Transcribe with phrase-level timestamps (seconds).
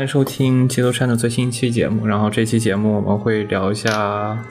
[0.00, 2.06] 欢迎收听基督山的最新一期节目。
[2.06, 4.42] 然后这期节目我们会聊一下，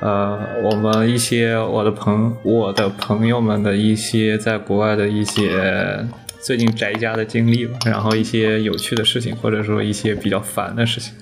[0.00, 6.04] 呃，我们一些我的朋我的朋友们的一些在国外的一些
[6.40, 11.14] 最近宅家的经历吧，然后一些有趣的事情，或者说一些比较烦的事情。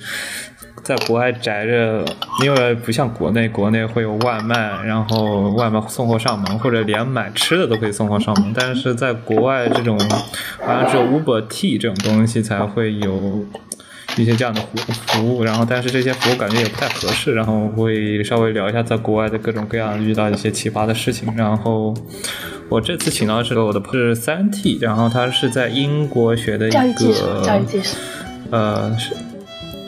[0.82, 2.04] 在国外宅着，
[2.42, 8.52] 因为不像国内，国内会有外卖，然后外卖送货上门，或者连买吃的都可以送货上门。
[8.52, 9.96] 但是在国外，这种
[10.60, 13.46] 好像只有 Uber T 这种东西才会有
[14.16, 15.44] 一些这样的服服务。
[15.44, 17.32] 然后，但是这些服务感觉也不太合适。
[17.32, 21.32] 然后会稍微聊一下在国外的各种各样遇到一些奇葩的事情。
[21.36, 21.94] 然后
[22.68, 27.96] 我这次请到的是我的是三 T，然后他是在英国学的一个教育技术，教育技术，
[28.50, 29.14] 呃是。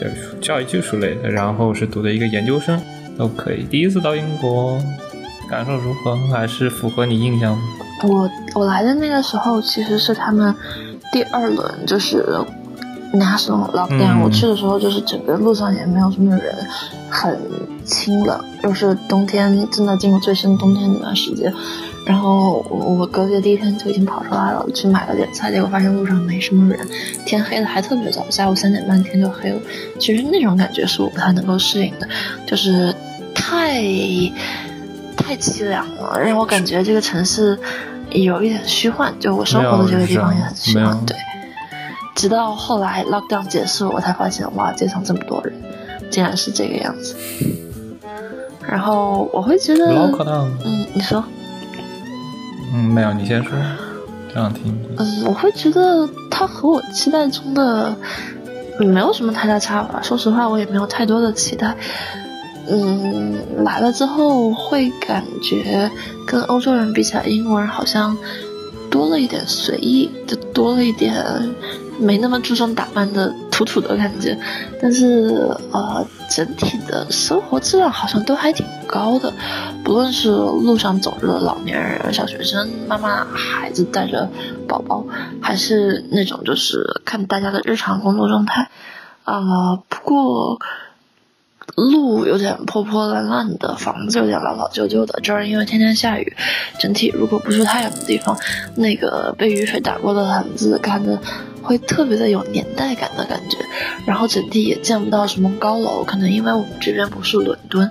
[0.04, 2.78] 对，教育技术类的，然后是读的一个研究生，
[3.16, 3.64] 都可以。
[3.64, 4.78] 第一次到英国，
[5.48, 6.14] 感受如何？
[6.30, 7.58] 还是符合你印象？
[8.02, 10.54] 我我来的那个时候，其实是他们
[11.10, 12.22] 第二轮，就是
[13.14, 14.22] national lockdown。
[14.22, 16.54] 我去的时候，就是整个路上也没有什么人，
[17.08, 17.40] 很
[17.86, 21.50] 清冷，又是冬天，真的进入最深冬天那段时间。
[22.06, 26.86] 然后我我隔离的第一天就已经跑出来了，去买了点菜，结果发现路上没什么人，
[27.24, 29.58] 天黑的还特别早，下午三点半天就黑了。
[29.98, 32.06] 其实那种感觉是我不太能够适应的，
[32.46, 32.94] 就是
[33.34, 33.80] 太
[35.16, 37.58] 太凄凉了，让我感觉这个城市
[38.10, 39.14] 有一点虚幻。
[39.18, 41.16] 就我生活的这个地方也很虚幻，对。
[42.14, 45.54] 直到后来 lockdown 结束，我才发现哇，街上这么多人，
[46.10, 47.16] 竟然是这个样子。
[48.60, 50.12] 然后我会觉得，
[50.64, 51.24] 嗯，你说。
[52.76, 53.52] 嗯，没有，你先说，
[54.32, 54.76] 这样听。
[54.98, 57.94] 嗯，我会觉得它和我期待中的
[58.80, 60.00] 没有什么太大差吧。
[60.02, 61.76] 说实话，我也没有太多的期待。
[62.68, 65.88] 嗯，来了之后会感觉
[66.26, 68.16] 跟欧洲人比起来，英国人好像
[68.90, 71.14] 多了一点随意，就多了一点。
[71.96, 74.36] 没那么注重打扮的土土的感觉，
[74.82, 79.32] 但是呃，整体的生活质量好像都还挺高的，
[79.82, 84.30] 不论是路上走着的老年人、小学生、妈妈、孩子带着
[84.68, 85.04] 宝宝，
[85.42, 88.70] 还是那种就是看大家的日常工作状态，
[89.24, 90.60] 啊，不过
[91.74, 96.36] 路有点破破烂烂的，房子有点老老旧旧的，这儿因为天天下雨，
[96.78, 98.38] 整体如果不是太阳的地方，
[98.76, 101.18] 那个被雨水打过的毯子看着。
[101.64, 103.56] 会特别的有年代感的感觉，
[104.04, 107.90] 然后整体也见不到什么高楼，可能因为我们这边不是伦敦，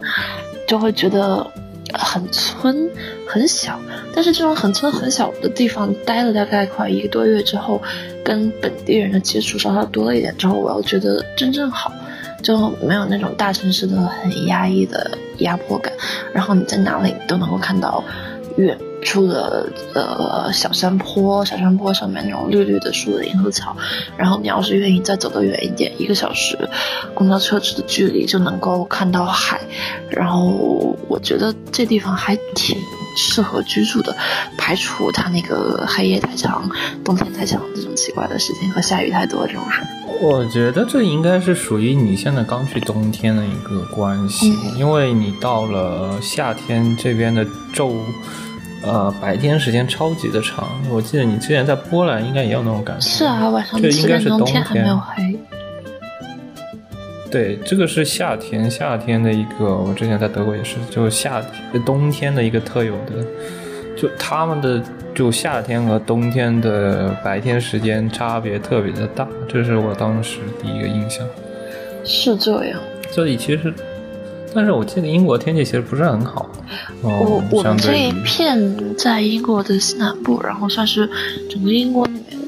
[0.68, 1.46] 就会觉得
[1.94, 2.90] 很村
[3.28, 3.80] 很小。
[4.16, 7.82] 但是这种很村很小的地方待了大概快一个多月之后，
[8.24, 11.92] 跟本地人的接触稍稍多了一点之后，我又觉得真正好，
[12.42, 15.92] 就没有那种大城市的很压抑的压迫感。
[16.32, 18.04] 然后你在哪里都能够看到
[18.58, 18.78] 远。
[19.04, 23.76] 处的呃小山坡，小山坡上面那种绿绿的树的银河草，
[24.16, 26.58] 然后你要是愿意再走得远一点，一个小时
[27.14, 29.60] 公交车程的距离就能够看到海，
[30.10, 32.78] 然后我觉得这地方还挺
[33.18, 34.16] 适合居住的，
[34.58, 36.72] 排除它那个黑夜太长、
[37.04, 39.82] 冬天太长这种奇怪的事情和下雨太多这种事。
[40.22, 47.98] 我觉得这应该是属于你现在刚去冬天的一个关系，因为你到了夏天这边的昼。
[48.86, 53.08] 呃，白天时间超级的长，我记得你之前在波兰应该也有那种感觉。
[53.08, 55.38] 是啊，晚上七点钟天还没有黑。
[57.32, 61.42] 对，这个是夏天，夏天的一个，我之前在德国也是，就夏
[61.72, 63.26] 天、冬天的一个特有的，
[63.96, 64.84] 就他们的
[65.16, 71.26] 就夏天和冬天的白天时间差别特别的大，这是我当时第一个印象。
[72.04, 72.80] 是这样。
[73.12, 73.74] 这里其实。
[74.56, 76.50] 但是我记得英国天气其实不是很好。
[77.02, 81.10] 我我们这一片在英国的西南部，然后算是
[81.50, 82.40] 整个英国里面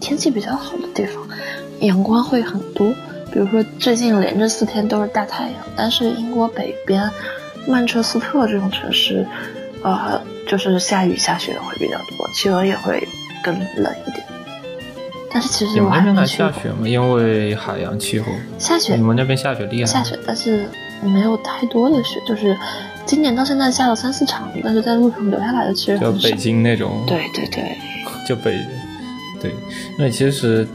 [0.00, 1.26] 天气比较好的地方，
[1.80, 2.92] 阳光会很多。
[3.32, 7.10] 比如说最近连着四天都是大太阳，但是英国北边
[7.66, 9.26] 曼彻斯特这种城市，
[9.82, 13.06] 呃，就是下雨下雪会比较多，气温也会
[13.42, 14.24] 更冷一点。
[15.32, 16.86] 但是其实我还没去下雪吗？
[16.88, 18.26] 因为海洋气候。
[18.58, 18.94] 下雪。
[18.94, 19.86] 你们那边下雪厉害？
[19.86, 20.66] 下雪，但是。
[21.02, 22.56] 没有太多的雪，就是
[23.04, 27.04] 今年到现在下了三四场，但是在路上留下来的其实就北京那种。
[27.06, 27.76] 对对对，
[28.26, 28.58] 就北，
[29.40, 29.52] 对，
[29.98, 30.66] 那其实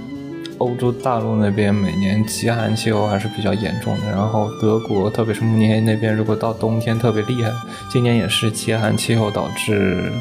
[0.57, 4.09] 欧洲大陆那边每年极寒气候还是比较严重的。
[4.09, 7.51] 然后德国，特别是慕尼黑那边，如果到冬天特别厉害，
[7.91, 10.11] 今年也是极寒气候导致，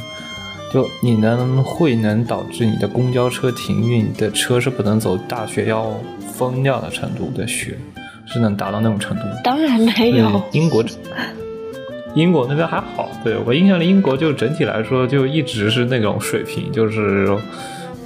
[0.73, 5.93] 就你能会能导致你的公交车停运，你的车是不能走，大雪要
[6.33, 7.77] 封掉的程度的雪。
[8.33, 9.23] 是能达到那种程度？
[9.43, 10.43] 当然没有。
[10.53, 10.85] 英国，
[12.15, 13.11] 英国那边还好。
[13.25, 17.29] 对我印象里，英国就整体来说就一直是那种水平，就是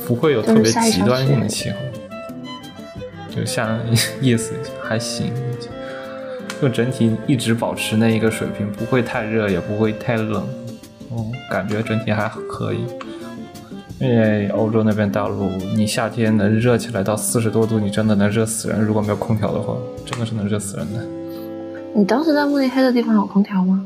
[0.06, 1.76] 不会有特别极端性的气候。
[3.34, 3.78] 就像
[4.20, 5.32] 意思还行，
[6.62, 10.46] 就整体一直保持那一个水平，不会太热，也不会太冷，
[11.10, 12.84] 嗯，感觉整体还可以。
[14.04, 18.78] 因为欧洲那边大陆，你夏天能热起来到四十多度，你真的能热死人。
[18.84, 19.74] 如果没有空调的话，
[20.04, 21.02] 真的是能热死人的。
[21.94, 23.82] 你当时在慕尼黑的地方有空调吗？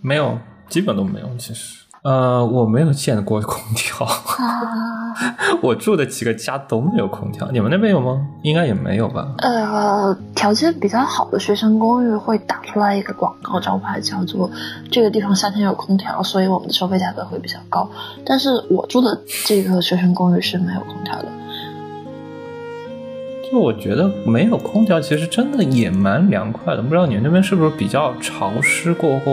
[0.00, 0.38] 没有，
[0.68, 1.28] 基本都没有。
[1.36, 4.08] 其实，呃，我没有见过空调。
[5.60, 8.26] 我住的几个家都没有空调，你们那边有吗？
[8.40, 9.28] 应该也没有吧。
[9.38, 14.50] 呃，条件比较好的学生公寓会打出来一个广告招牌，叫做
[14.90, 17.86] “这个地方夏天有空调”，所以我们的收费价格会比较高。
[18.24, 21.26] 但是我住的这个学生公寓是没有空调的。
[23.52, 26.80] 就我觉得没有空调，其实真的也蛮凉快的。
[26.80, 29.32] 不知道你们那边是不是比较潮湿，过后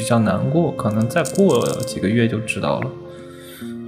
[0.00, 0.72] 比较难过？
[0.72, 2.90] 可能再过几个月就知道了。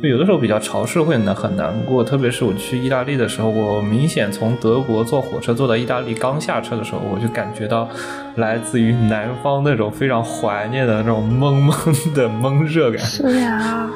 [0.02, 7.88] 就有的时候比较潮湿会难很难过，特别是我去意大利的时候，我明显从德国坐火车坐到意大利，刚下车的时候，我就感觉到
[8.34, 11.72] 来自于南方那种非常怀念的那种闷闷
[12.14, 13.00] 的闷热感。
[13.00, 13.88] 是呀。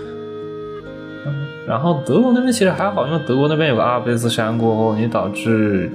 [1.68, 5.90] 然后德国那边其实还好，因为德国那边有个阿尔卑斯山过后，你导致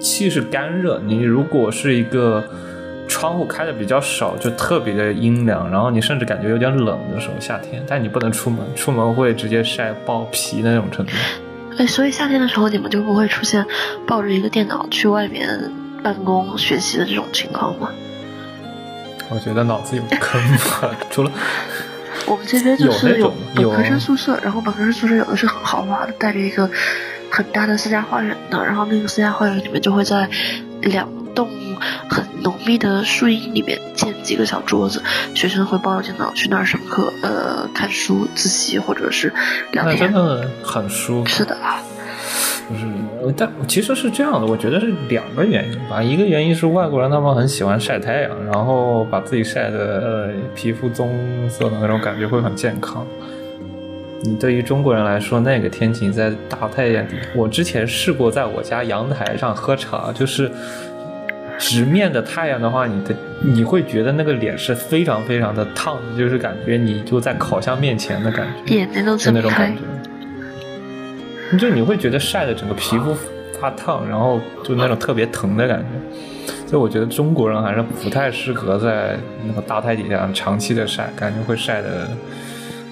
[0.00, 0.98] 气是干热。
[1.04, 2.42] 你如果是一个
[3.14, 11.12] 窗户开的比较少，就特别的阴凉，然后你甚至感觉有点冷的时候，夏天，但你不能出门，出门会直接晒爆皮那种程度。
[11.78, 13.64] 哎，所以夏天的时候你们就不会出现
[14.04, 15.48] 抱着一个电脑去外面
[16.02, 17.88] 办公学习的这种情况吗？
[19.30, 21.30] 我觉得脑子有坑吧， 除了。
[22.26, 26.68] 我们这边就是有本科生宿舍，然后本科生宿舍有的是很豪华的，带着一个
[27.30, 30.28] 很大的私家花园的，然后那个私家花园里面就会在
[30.82, 31.48] 两栋
[32.08, 35.02] 很浓密的树荫里面建几个小桌子，
[35.34, 39.32] 学生会抱着电脑去那儿上课，呃，看书、自习或者是
[39.72, 41.26] 聊天，那真的很舒服。
[41.26, 41.82] 是的啊。
[42.70, 46.02] 就是，但其实是这样的，我觉得是两个原因吧。
[46.02, 51.10] 一个原因是外国人他们很喜欢晒太阳，然后把自己晒的呃皮肤棕
[51.50, 53.06] 色的那种感觉会很健康。
[54.22, 60.50] 你对于中国人来说，那个天气在大太阳底，我之前试过在我家阳台上喝茶，就是
[61.58, 69.82] 直面的太阳的话，你的你会觉得那个脸是非常非常的烫，就是感觉你就在烤箱面前的感觉，眼睛都是那种感觉。
[71.56, 73.14] 就你会觉得晒的整个皮肤
[73.60, 75.86] 发烫，然后就那种特别疼的感觉。
[76.66, 82.08] 所以我觉得中国人还是不太适合在那个大太底下长期的晒，感觉会晒的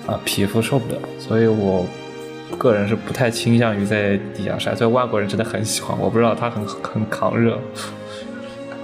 [0.06, 1.00] 啊皮肤受不了。
[1.18, 1.84] 所以我
[2.56, 4.74] 个人是不太倾向于在底下晒。
[4.74, 7.58] 所以外国人真的很喜欢，我不知道他很很抗热。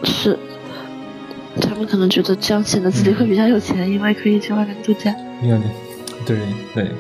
[0.05, 0.39] 是，
[1.61, 5.15] 他们可能觉得这样显得自己会比较有钱，因为可以去外面度假。
[6.27, 6.37] 对
[6.75, 6.91] 对。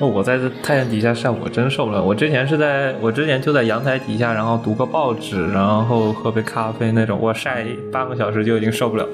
[0.00, 2.02] 那我在这太阳底下晒，我真受不了。
[2.02, 7.16] 我之前是在我之前就在阳台底下，然后读个报纸，然后喝杯咖啡那种。
[7.20, 9.06] 我晒半个小时就已经受不了，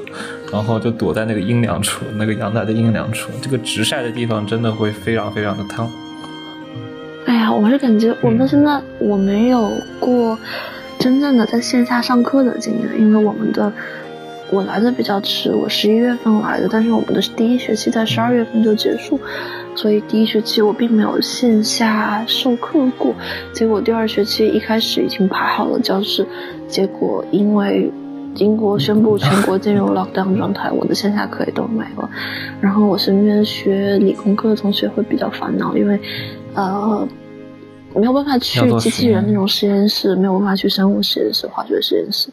[0.51, 3.31] 然后就躲在那个阴凉处，那个阳台的阴凉处。
[3.43, 5.91] 这个直晒的地方真的会非常非常的烫。
[7.27, 9.71] 哎呀，我是感觉我们现在我没有
[10.01, 10.39] 过
[10.99, 13.73] 真正的在线下上课的经验，因为我们的
[14.51, 19.19] 我来的比较迟，我十一月份来的，但是我们的第一学期在十二月份就结束。
[19.77, 23.15] 所以第一学期我并没有线下授课过，
[23.53, 26.27] 结果第二学期一开始已经排好了教室，
[26.67, 27.89] 结果因为
[28.35, 32.11] 英国宣布全国进入 lockdown 状态，我的线下课也都没了。
[32.61, 36.01] 然后我身边学理工科的同学会比较烦恼，因为，
[36.55, 37.07] 呃。
[37.99, 42.29] 没有办法去机器人那种实验室，没有办法去生物实验室、化学实验室。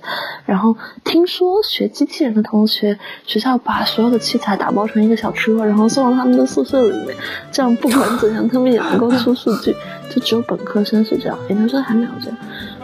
[0.46, 7.16] 然后听说学机器人的同学，学校把所有的器材打包成一个小车，然后送到他们的宿舍里面，
[7.52, 9.76] 这样不管怎样，他们也能够出数据。
[10.14, 12.38] 就只有本科生是这样，研究生还没有这样。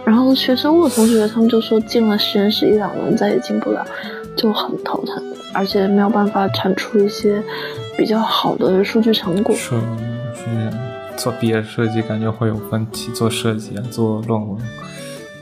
[0.03, 3.85] 然后学生物的同学，他们就说进了实验室一两轮再也进不了，
[4.35, 5.23] 就很头疼，
[5.53, 7.41] 而且没有办法产出一些
[7.95, 9.55] 比较好的数据成果。
[9.55, 9.69] 是
[10.35, 10.90] 是。
[11.17, 14.57] 做毕业设计感觉会有问题，做设计啊，做论文。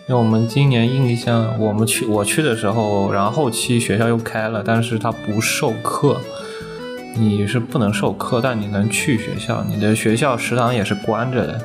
[0.08, 6.20] 因为我们今年印象，我们去我去的时候，然后后期学校又开了，但是它不授课，
[7.16, 11.62] 你是不能授课，但你能去学校，你的学校食堂也是关着的，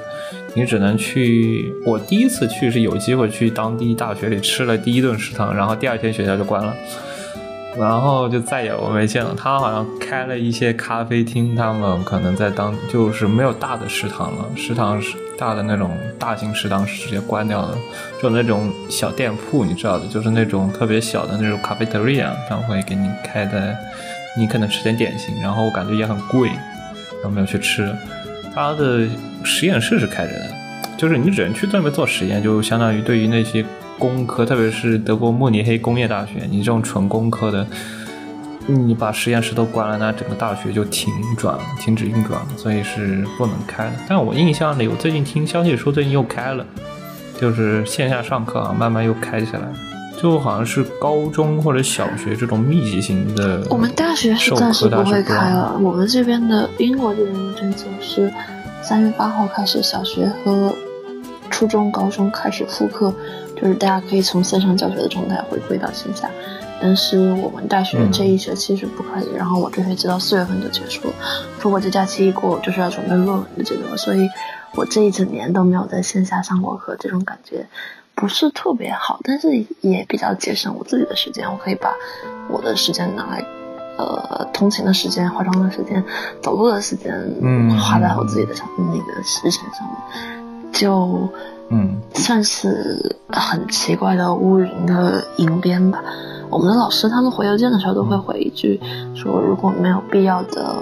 [0.54, 1.74] 你只能去。
[1.86, 6.76] 我第一次去是有机会去当地大学里吃了第一顿食堂，然后第二天学校就关了。
[7.78, 9.34] 然后就再也我没见了。
[9.36, 17.74] 他好像开了一些咖啡厅，他们可能在当就是没有大的食堂了，食堂是大的那种大型食堂是直接关掉的，
[18.22, 23.76] 就那种小店铺，你知道的，就是那种特别小的那种咖啡 r 一样，他们会给你开的，
[24.38, 27.92] 你可能吃点点心，然后我感觉也很贵，然后没有去吃。
[28.54, 29.00] 他的
[29.42, 30.50] 实验室是开着的，
[30.96, 33.64] 就是你只能去那边做实验，就相当于对于那些
[33.98, 37.66] 工科，特别是德国慕尼黑工业大学，你这种纯工科的，
[38.66, 43.92] 你把实验室都关了，那整个大学就停转了，停止运转了，所以是不能开的。
[44.08, 46.64] 但我印象里，我最近听消息说最近又开了，
[47.40, 49.72] 就是线下上课啊，慢慢又开起来了。
[50.16, 55.76] 就好像是高中或者小学这种密集型的，我们大学是暂时不会开了。
[55.82, 58.32] 我们这边的英国这边的政策是
[58.80, 60.74] 三月八号开始，小学和
[61.64, 63.10] 初中、高中开始复课，
[63.56, 66.28] 就是大家可以从线上教学的状态回归到线下。
[66.78, 71.14] 但是我们大学这一学期是不可以，然后我这学期到四月份就结束了。
[71.58, 74.28] 如果这假期一过，我就是要准备论文的阶段，所以
[74.74, 77.66] 我这一整年都没有在线下上过课，这种感觉。
[78.14, 81.50] 不是特别好，但是也比较节省我自己的时间。
[81.50, 81.94] 我可以把
[82.50, 83.42] 我的时间拿来，
[83.96, 86.04] 呃，通勤的时间、化妆的时间、
[86.42, 90.43] 走路的时间，嗯，花在我自己的上那个时程上面，
[90.74, 91.28] 就
[91.70, 96.02] 嗯，算是很奇怪的乌云的迎边吧。
[96.50, 98.78] 我们的老师他们回邮件的时候都会回一句，
[99.14, 100.76] 说如果没有必要的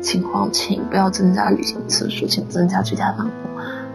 [0.00, 3.30] 情况，请不要增加旅行次数，请增加居家办公。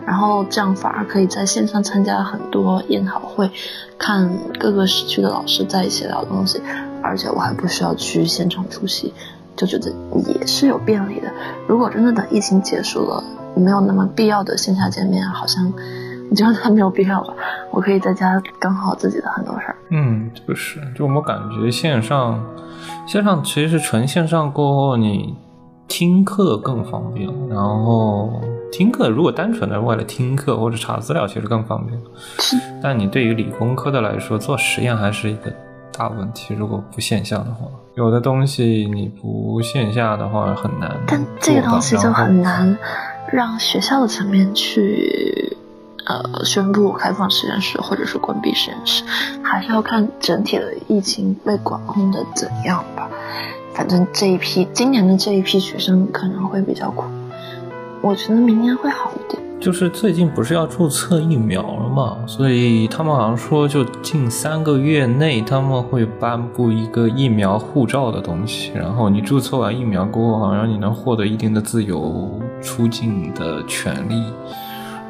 [0.05, 3.49] 然后这样反而可以在线上参加很多研讨会，
[3.97, 6.61] 看各个时区的老师在一起聊东西，
[7.01, 9.13] 而且我还不需要去现场出席，
[9.55, 9.91] 就觉得
[10.27, 11.31] 也是有便利的。
[11.67, 13.23] 如果真的等疫情结束了，
[13.55, 15.71] 没有那么必要的线下见面，好像
[16.29, 17.33] 我觉得还没有必要吧。
[17.71, 19.75] 我可以在家干好自己的很多事儿。
[19.89, 22.43] 嗯，就是，就我感觉线上，
[23.05, 25.35] 线上其实是纯线上过后你。
[25.87, 28.41] 听课更方便，然后
[28.71, 31.99] 听课如果单纯的为了听课或者查资料，其实更方便。
[32.81, 35.51] 但你对于理工科的来说，做实验还是一个
[35.91, 36.53] 大问题。
[36.53, 40.95] 如果不线下的话，有的东西你不线下的话很难。
[41.05, 42.77] 但这个东西就很难
[43.31, 45.57] 让学校的层面去
[46.05, 49.03] 呃宣布开放实验室或者是关闭实验室，
[49.41, 53.09] 还是要看整体的疫情被管控的怎样吧。
[53.73, 57.05] 反正这一批今年的这一批学生可能会比较苦，
[58.01, 59.40] 我觉得明年会好一点。
[59.61, 74.23] 就是最近不是要注册疫苗了嘛，所以他们好像说就近三个月内他们会颁布一个疫苗护照的东西，然后你注册完疫苗过后，好像你能获得一定的自由出境的权利。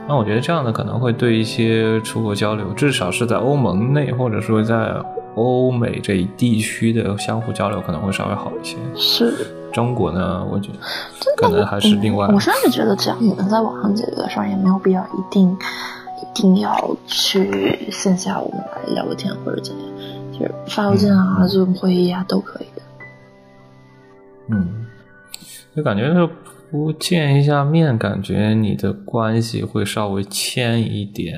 [0.05, 4.93] 那我觉得这样的可能会对一些出国交流，至少是在欧盟内或者说在。
[5.35, 8.75] 欧美这一地区的相互交流可能会稍微好一些。
[8.97, 10.77] 是中国呢，我觉得
[11.37, 12.27] 可能还是另外。
[12.27, 19.87] 我甚至觉得，只要你能在网上解决的事儿，也没有必要一定一定要去线下我们来聊个天或者怎样，
[20.33, 22.81] 就是发邮件啊、Zoom 会议啊都可以的。
[24.49, 24.85] 嗯，
[25.75, 26.29] 就感觉是
[26.69, 31.37] 不见一下面，感觉你的关系会稍微牵一点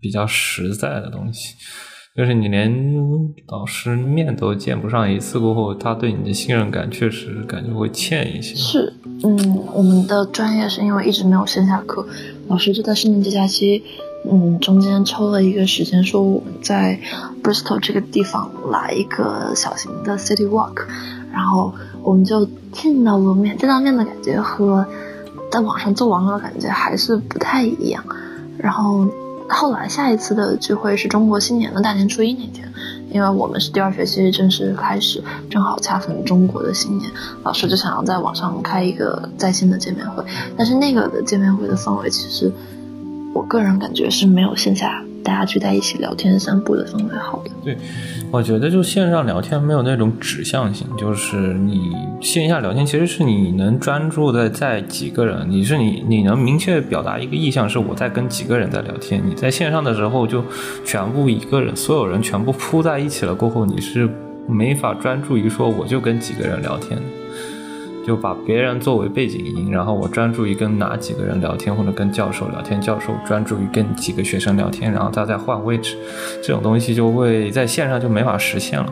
[0.00, 1.54] 比较实在的东西。
[2.18, 8.56] 就是你连老师面都见不上一次过后，他对你的信任感确实感觉会欠一些。
[8.56, 12.04] 是，嗯，我们的专业是因为一直没有线下课，
[12.48, 13.84] 老师就在圣诞节假期，
[14.28, 16.98] 嗯，中间抽了一个时间，说我们在
[17.40, 20.88] Bristol 这个地方来一个小型的 City Walk，
[21.32, 21.72] 然后
[22.02, 24.84] 我们就见到了面，见到面的感觉和
[25.52, 28.04] 在网上做网友的感觉还是不太一样，
[28.58, 29.06] 然后。
[29.48, 32.70] 后来下一次的聚会是中国新年的大年初一那天，
[33.10, 37.10] 因为我们是第二学期正式开始，正好恰逢中国的新年，
[37.42, 40.22] 老师就想要在网上开一个在线的见面会，
[40.56, 42.52] 但是那个的见面会的氛围，其实
[43.32, 45.02] 我个人感觉是没有线下。
[45.24, 47.50] 大家聚在一起聊天散步的氛围好的。
[47.62, 47.76] 对，
[48.30, 59.22] 我觉得就线上聊天没有那种指向性，就是你线下聊天其实是你能专注的在几个人，你是你你能明确表达一个意向，是我在跟几个人在聊天。
[59.24, 60.42] 你在线上的时候就
[60.84, 64.08] 全部一个人，所有人全部扑在一起了过后，你是
[64.48, 66.98] 没法专注于说我就跟几个人聊天。
[68.08, 75.98] 就把别人作为背景音，然后我专注于跟哪几个人聊天，或者跟教授聊天，教授专注于跟几个学生聊天，然后他再换位置，
[76.42, 78.90] 这种东西就会在线上就没法实现了。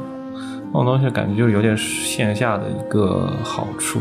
[0.67, 4.01] 这种东西感觉就有点线下的一个好处，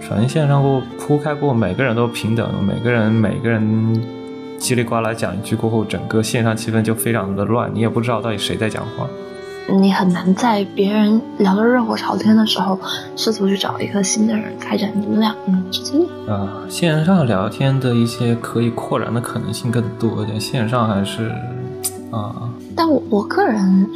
[0.00, 3.60] 纯线上过铺开过，每个人都平等，每个人每个人
[4.60, 9.08] 叽里呱啦讲一句过后，整个线上气氛就非常的乱，你也不知道到底谁在讲话。
[9.70, 12.78] 你很难在别人聊得热火朝天的时候，
[13.16, 21.30] 试图去找一个新的人开展你们两个人之间的啊，线上聊天的一些可以扩展的可能性更多一点，线上还是
[22.10, 22.50] 啊。
[22.74, 23.88] 但我我个人，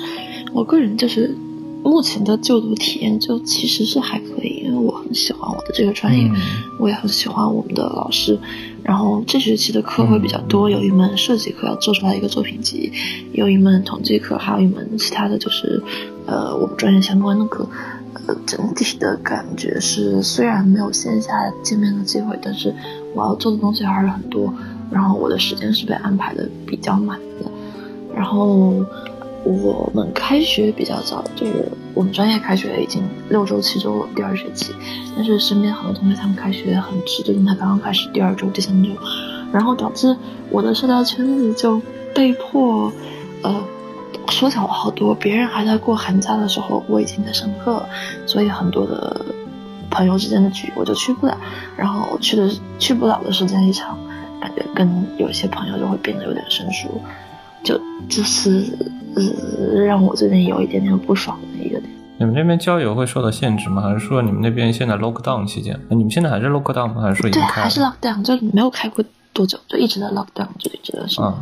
[0.52, 1.35] 我个人就是
[1.84, 6.26] 目前的就读体验就其实是还可以，因为我很很喜欢我的这个专业，
[6.78, 8.38] 我也很喜欢我们的老师。
[8.82, 12.90] 然后这学期的课会比较多，有一门设计课要做出来一个作品集，
[13.32, 15.82] 有一门统计课，还有一门其他的就是
[16.24, 17.68] 呃我们专业相关的课。
[18.26, 21.30] 呃，整体的感觉是虽然没有线下
[21.62, 22.74] 见面的机会，但是
[23.14, 24.52] 我要做的东西还是很多。
[24.90, 27.50] 然后我的时间是被安排的比较满的。
[28.14, 28.82] 然后
[29.44, 34.72] 我们开学比较早，就是我们专业开学已经六周七周了，第二学期。
[35.16, 38.90] 但是身边很多同学他们开学很迟，最近才刚刚开始第二周、第三周，
[39.52, 40.16] 然后导致
[40.50, 41.80] 我的社交圈子就
[42.14, 42.92] 被迫
[43.42, 43.62] 呃
[44.30, 45.14] 缩小了好多。
[45.14, 47.88] 别人还在过寒假的时候，我已经在上课了，
[48.26, 49.25] 所以很多的
[49.90, 51.37] 朋友之间的局我就去不了。
[51.76, 53.99] 然后去的去不了的时间一长。
[54.40, 57.00] 感觉跟有些朋友就会变得有点生疏，
[57.62, 58.76] 就就是
[59.14, 61.90] 呃让我最近有一点点不爽的一个点。
[62.19, 63.83] 你们那边交友会受到限制吗？
[63.83, 65.78] 还是说你们那边现在 lock down 期间？
[65.88, 67.02] 你们现在还是 lock down 吗？
[67.02, 67.62] 还是说已经开？
[67.62, 71.21] 对，还是 lock down，就没有开过多久，就一直在 lock down，就一直在是。
[71.21, 71.35] 嗯。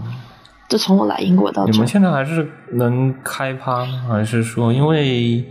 [0.69, 1.67] 就从我来英国到。
[1.67, 4.05] 你们现在还是能开趴吗？
[4.09, 5.45] 还是说因为？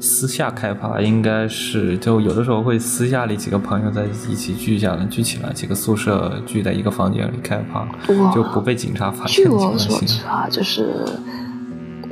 [0.00, 7.88] 私下开趴应该是，就有的时候会私下里几个朋友在一起聚一下来，聚起来几个宿舍聚在一个房间里开趴，
[8.34, 9.42] 就不被警察发现。
[9.42, 11.06] 据我所知啊，就是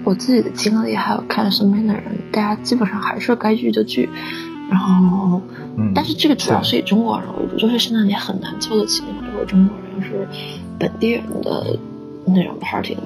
[0.04, 4.08] 我自己的经历，还有看身边的人，大家基本上还是该聚就聚。
[4.70, 5.40] 然后，
[5.94, 10.26] 但是这个主要是以中国人为主，就是现在你很难凑得起那么多中国人是
[10.78, 11.78] 本地人的
[12.24, 13.02] 那种 party 了。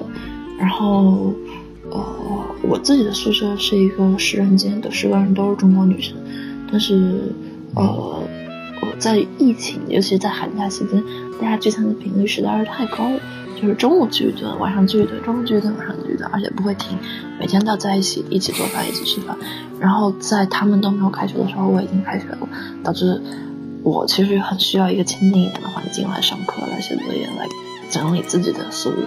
[0.59, 1.33] 然后。
[1.89, 2.05] 呃，
[2.63, 6.13] 我自己的宿舍是一个十人间，的十个人都是中国女生。
[6.69, 7.33] 但是，
[7.75, 8.21] 呃，
[8.81, 11.01] 我在疫情，尤其在寒假期间，
[11.39, 13.17] 大家聚餐的频率实在是太高了，
[13.59, 16.97] 就是中午聚一顿，晚上聚一顿，中午聚一顿，晚上聚一顿，而且不会停，
[17.39, 19.35] 每天都要在一起，一起做饭，一起吃饭。
[19.79, 22.47] 然后在他们都没有开学的时候，我已经开学了，
[22.83, 23.21] 导致
[23.83, 27.47] 我其实很需要一个清静一点的环境来上课、来写作业、来
[27.89, 28.97] 整理自己的思路。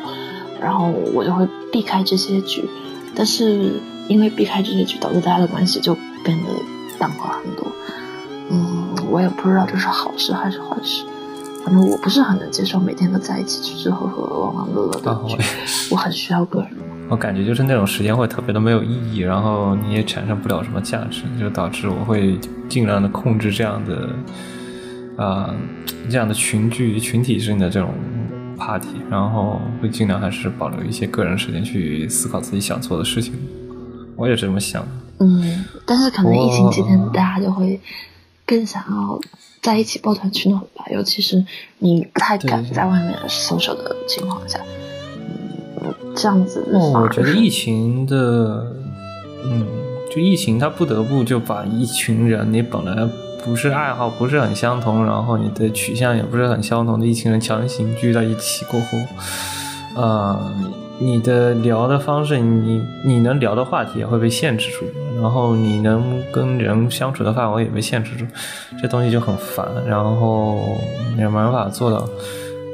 [0.60, 2.68] 然后我就会避开这些局，
[3.14, 6.50] 但是因为避开这些局，导致大家的关系就变得
[6.98, 7.66] 淡化很多。
[8.50, 11.04] 嗯，我也不知道这是好事还是坏事，
[11.64, 15.20] 反正我不是很能接受每天都在一起吃吃喝喝、玩玩乐乐的。
[15.90, 16.70] 我很需要个人。
[17.08, 24.08] 我感觉就是那种时间会特别的没有意义，然后你也产生不了什么价值，就导致我会尽量的控制这样的
[25.16, 25.54] 啊
[26.08, 27.90] 这样的群聚、群体性的这种。
[28.62, 33.32] party，然后会尽量还是保留一些个人时间去思考自己想做的事情。
[34.16, 34.88] 我也是这么想的。
[35.20, 37.80] 嗯，但是可能疫情期间大家就会
[38.50, 39.20] 更想要
[39.62, 41.44] 在一起抱团取暖吧，尤其是
[41.78, 44.58] 你不太敢在外面搜手的情况下。
[45.80, 46.68] 嗯，这样子。
[46.72, 48.74] 哦，我觉得疫情的，
[49.44, 49.64] 嗯，
[50.10, 53.08] 就疫情它不得不就把一群人，你本来。
[53.42, 58.98] 不是爱好不是很相同，然后你的取向也不是很相同的一群人强行聚在一起过后，
[59.96, 60.52] 呃，
[61.02, 64.84] 你的聊的方式，你你能聊的话题也会被限制住，
[65.20, 68.26] 然后你能跟人相处的范围也被限制住，
[68.82, 70.78] 这东西就很烦，然后
[71.16, 72.06] 也没办法做到。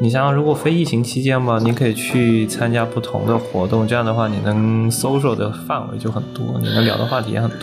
[0.00, 7.60] 你像如果非疫情期间嘛，你可以去参加不同的活动，这样的话你能 social 的范围就很多，你能聊的话题也很多。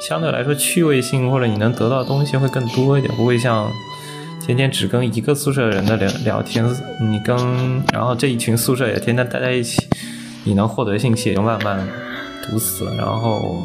[0.00, 3.70] 相对来说，趣味性或者你能得到的东西会更多一点，不会像
[4.44, 6.64] 天天只跟一个宿舍人的聊聊天，
[7.00, 7.36] 你跟
[7.92, 9.80] 然后这一群宿舍也天天待在一起，
[10.44, 11.86] 你能获得信息也就慢慢
[12.42, 13.62] 堵死了，然后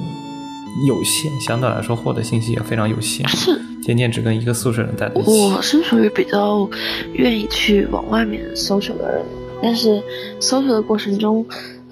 [0.87, 3.27] 有限，相对来说获得信息也非常有限。
[3.29, 5.31] 是，天天只跟一个宿舍人待在一起。
[5.31, 6.69] 我是属于比较
[7.13, 9.25] 愿意去往外面搜索的人，
[9.61, 10.01] 但是
[10.39, 11.45] 搜索的过程中。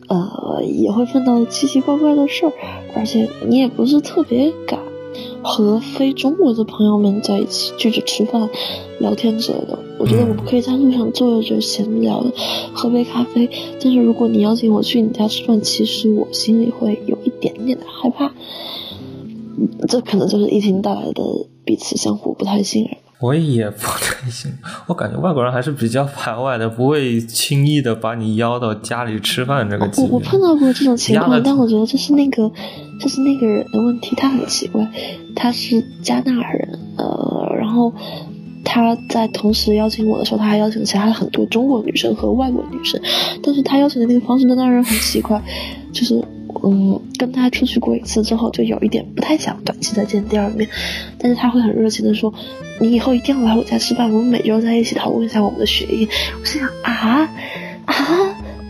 [0.07, 2.53] 呃，也会碰到奇奇怪怪的事儿，
[2.95, 4.79] 而且你也不是特别敢
[5.45, 8.49] 和非中国的朋友们在一起聚着吃饭、
[8.99, 9.77] 聊天之类的。
[9.99, 12.33] 我觉得我们可以在路上坐着闲聊的，
[12.73, 13.47] 喝杯咖啡。
[13.79, 18.33] 但是如果你邀请我去你家吃饭，其实我心里会有一点点的害怕。
[19.87, 21.23] 这可能就是疫情带来的
[21.63, 22.97] 彼此相互不太信任。
[23.25, 24.51] 我也不太行，
[24.85, 32.51] 我感觉外国人还是比较排外的，不会轻易的把你邀到家里吃饭这个我我碰到过这种情况，但我觉得这是那个，
[32.99, 34.87] 这是那个人的问题，他很奇怪，
[35.35, 37.91] 他是加纳人，呃，然后
[38.63, 43.01] 他在同时邀请我的时候，他还邀请其他很多中国女生和外国女生，
[43.41, 45.41] 但是他邀请的那个方式真的让人很奇怪，
[45.91, 46.23] 就是。
[46.63, 50.69] 嗯，跟他出去过一次之后，就有一点不太想短期再见第二面，
[51.17, 52.33] 但是他会很热情的说
[52.79, 56.07] ：“你以后一定要来我家吃饭，我们每周在一起讨论一下我们的学业。”
[56.39, 57.29] 我心想啊
[57.85, 57.95] 啊，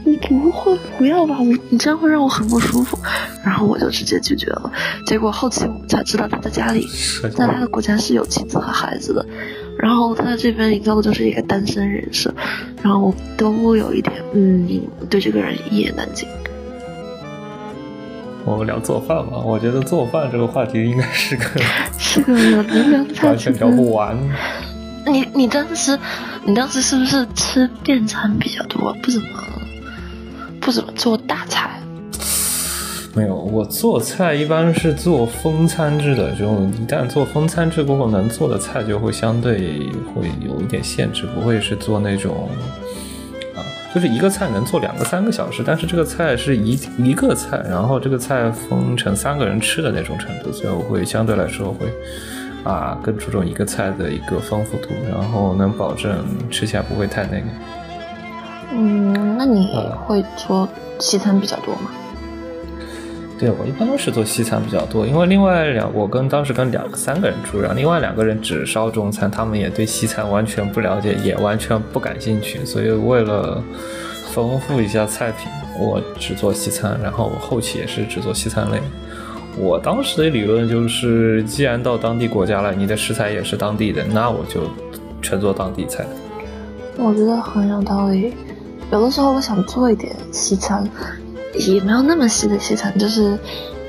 [0.03, 1.37] 你你不会不要吧？
[1.39, 2.97] 我你这样会让我很不舒服。
[3.43, 4.71] 然后我就直接拒绝了。
[5.05, 6.87] 结果后期我们才知道他的家里，
[7.21, 9.25] 在他的国家是有妻子和孩子的。
[9.77, 12.33] 然后他在这边营造的就是一个单身人设，
[12.81, 14.67] 然后我都有一点嗯，
[15.09, 16.27] 对这个人一言难尽。
[18.45, 21.43] 我们聊做饭吧，我觉得做饭这个话题应该是个
[21.97, 24.15] 是个能聊 完全聊不完。
[25.07, 25.97] 你你当时
[26.45, 29.27] 你当时是不是吃便餐比较多，不怎么
[30.61, 31.71] 不怎么做大菜？
[33.15, 36.45] 没有，我做菜一般是做风餐制的，就
[36.79, 39.79] 一旦做风餐制过后，能做的菜就会相对
[40.13, 42.49] 会有一点限制，不会是做那种。
[43.95, 51.87] 就是一个菜能做两个三个小时，但是这个菜是一一个菜，然后这个菜分成三个人吃的那种程度，所以我会相对来说会
[52.65, 57.45] 啊更注重一个菜的一个丰富度，然后能保证吃起来不会太那个。
[58.73, 59.73] 嗯，那你
[60.05, 60.67] 会做
[60.99, 61.89] 西餐比较多吗？
[63.37, 73.61] 对我一般都是做西餐比较多，因为另外两我跟当时跟两三个人住，然后另外两个人只烧中餐，他们也对西餐完全不了解，也完全不感兴趣，所以为了
[74.31, 78.79] 丰富一下菜品，我只做西餐，然后我后期也是只做西餐类。
[79.57, 84.61] 我当时的理论就是，既然到当地国家了，你的食材也是当地的，那我就
[85.21, 86.05] 全做当地菜。
[86.97, 88.33] 我觉得很有道理，
[88.91, 90.89] 有的时候我想做一点西餐。
[91.57, 93.37] 也没有那么细的细层，就是，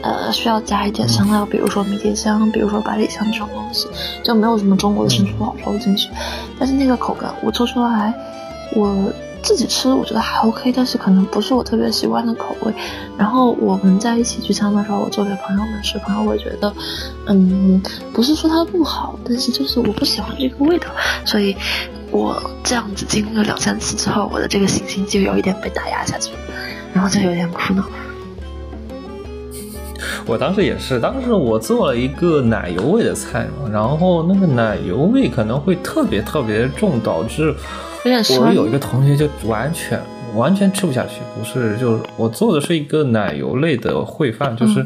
[0.02, 3.86] 呃，需要加一点香料，比如说迷迭香，比如说百里香这种东西，
[4.22, 6.08] 就没有什么中国的生抽、老抽进去。
[6.58, 8.14] 但是那个口感，我做出来，
[8.74, 12.72] 我自己吃我觉得还 OK，但是可能不是我特别喜欢的口味。
[13.16, 16.72] 然后我们在一起聚餐的时候，我做给朋友们吃，朋友会觉得，
[17.26, 17.80] 嗯，
[18.12, 20.86] 不是说它不好，但是就是我不喜欢这个味道。
[21.24, 21.56] 所以，
[22.10, 26.38] 我这样子经历了两三次之后，我的这个信心就有一点被打压下去了。
[26.96, 27.84] 然后就有点苦恼。
[30.24, 37.54] 我当时也是，当时我做了一个奶油味的菜嘛，然后那个奶油味可能会特别特别重，导致
[38.40, 40.00] 我有一个同学就完全
[40.34, 41.20] 完全吃不下去。
[41.38, 44.82] 不是，就是我做的是一个奶油类的烩饭，就是。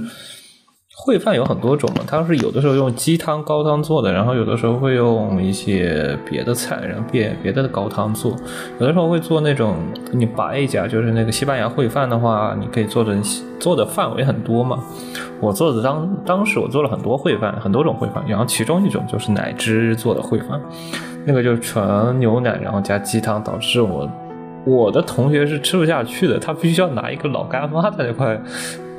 [1.07, 8.33] 烩饭有很多种嘛，它是有的时候用鸡汤高汤做的，然后有的时候会用一些别的菜，然后别别的高汤做，
[8.79, 9.77] 有的时候会做那种
[10.13, 13.17] 你白一家，就是那个西班牙烩饭的话，你可以做的
[13.59, 14.79] 做的范围很多嘛。
[15.41, 20.61] 我做的当当时我做了很多烩饭，很多种烩饭，然后其中一种就是奶汁做的烩饭，
[21.25, 24.09] 那个就是纯牛奶，然后加鸡汤，导致我
[24.67, 28.39] 我的同学是吃不下去的，他必须要拿一个老干妈在那块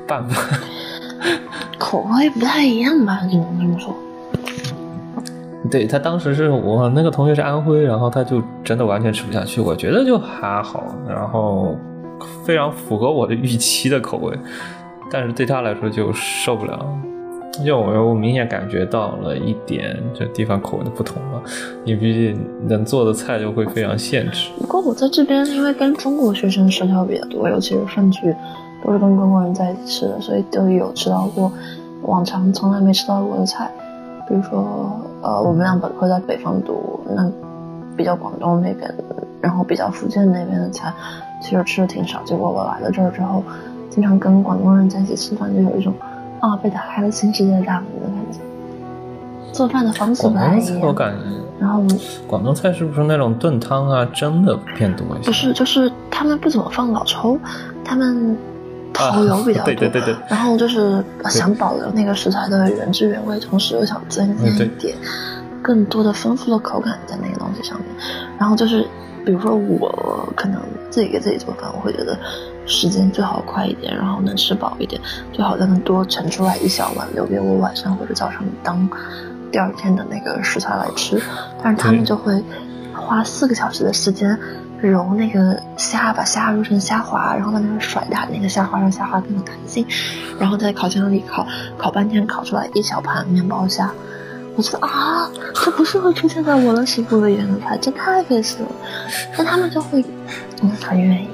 [0.08, 0.60] 拌饭。
[1.82, 3.22] 口味不太一样吧？
[3.28, 3.96] 只能这么说。
[5.72, 9.60] 对他当时是我那个同学是安徽，然后他就真的完全吃不下去。
[9.60, 11.76] 我觉得就还好，然后
[12.46, 14.38] 非常符合我的预期的口味，
[15.10, 16.86] 但是对他来说就受不了。
[17.66, 21.42] 就我我明显感觉到了一点这地方口味的不同嘛。
[21.84, 24.50] 你毕竟能做的菜就会非常限制。
[24.60, 28.34] 不过我在这边因为跟中国学生社交比较多，尤其是饭局。
[28.84, 31.52] 都是跟中国人在一起吃的，所以都有吃到过
[32.04, 33.72] 往常从来没吃到过的菜。
[34.28, 37.30] 比如说，呃，我们俩本科在北方读，那
[37.98, 38.94] 比较广东那边，
[39.42, 40.94] 然后比较福建那边的菜，
[41.42, 42.22] 其实吃的挺少。
[42.24, 43.44] 结果我来了这儿之后，
[43.90, 45.94] 经常跟广东人在一起吃饭，就有一种
[46.40, 48.40] 啊被打开了新世界的大门的感觉。
[49.52, 50.80] 做饭的方式不太一样。
[50.82, 51.26] 我感觉，
[51.60, 51.84] 然后
[52.26, 55.26] 广东菜是不是那种炖汤啊蒸的偏多一些？
[55.26, 57.38] 不是，就是他们不怎么放老抽，
[57.84, 58.38] 他们。
[58.94, 64.96] 蚝油比较多，对对对，然后就是想保留那个食材的原汁原味，同时又想增加一点
[65.62, 67.88] 更多的丰富的口感在那个东西上面。
[68.38, 68.86] 然后就是，
[69.26, 72.18] 比如说我可能自己给自己做饭，我会觉得
[72.66, 75.02] 时间最好快一点，然后能吃饱一点，
[75.32, 78.90] 最好再能多盛出来一小碗，留给我晚上或者早上当
[79.52, 81.22] 第二天的那个食材来吃。
[81.64, 82.44] 但是他们就会
[82.94, 84.38] 花四个小时的时间。
[84.90, 89.86] 揉那个虾，把虾揉成虾滑，然后在那甩它，那个虾滑让虾滑更有弹性，
[90.40, 91.46] 然后在烤箱里烤，
[91.78, 93.92] 烤半天烤出来一小盘面包虾。
[94.56, 98.70] 我觉得啊，这不是会出现在我的食谱里面的菜，这太费事了。
[99.38, 100.04] 但他们就会，
[100.62, 101.30] 嗯，很愿意。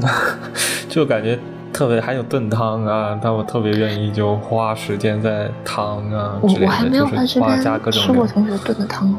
[0.88, 1.38] 就感觉
[1.72, 7.56] 特别还有炖汤啊，他们特别愿意就花时间在汤啊我，我还没有在这边
[7.92, 9.14] 吃过同学炖的汤，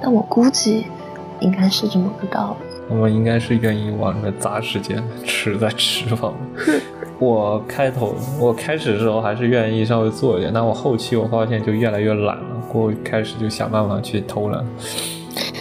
[0.00, 0.86] 但我估计。
[1.40, 2.66] 应该是这么个道理。
[2.88, 6.80] 我们应该是愿意往里面砸时间吃在吃方面。
[7.18, 14.64] 我开头我开始的时候还是愿意稍微做一点，但我后期我发现就越来越懒了，过开始就想办法去偷懒。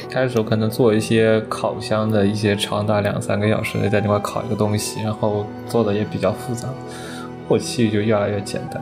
[0.10, 6.68] 开始我可能做一些烤箱的一些长达两三个小时的在那块烤一个东西，然后做的也比较复杂，
[7.48, 8.82] 后期就越来越简单。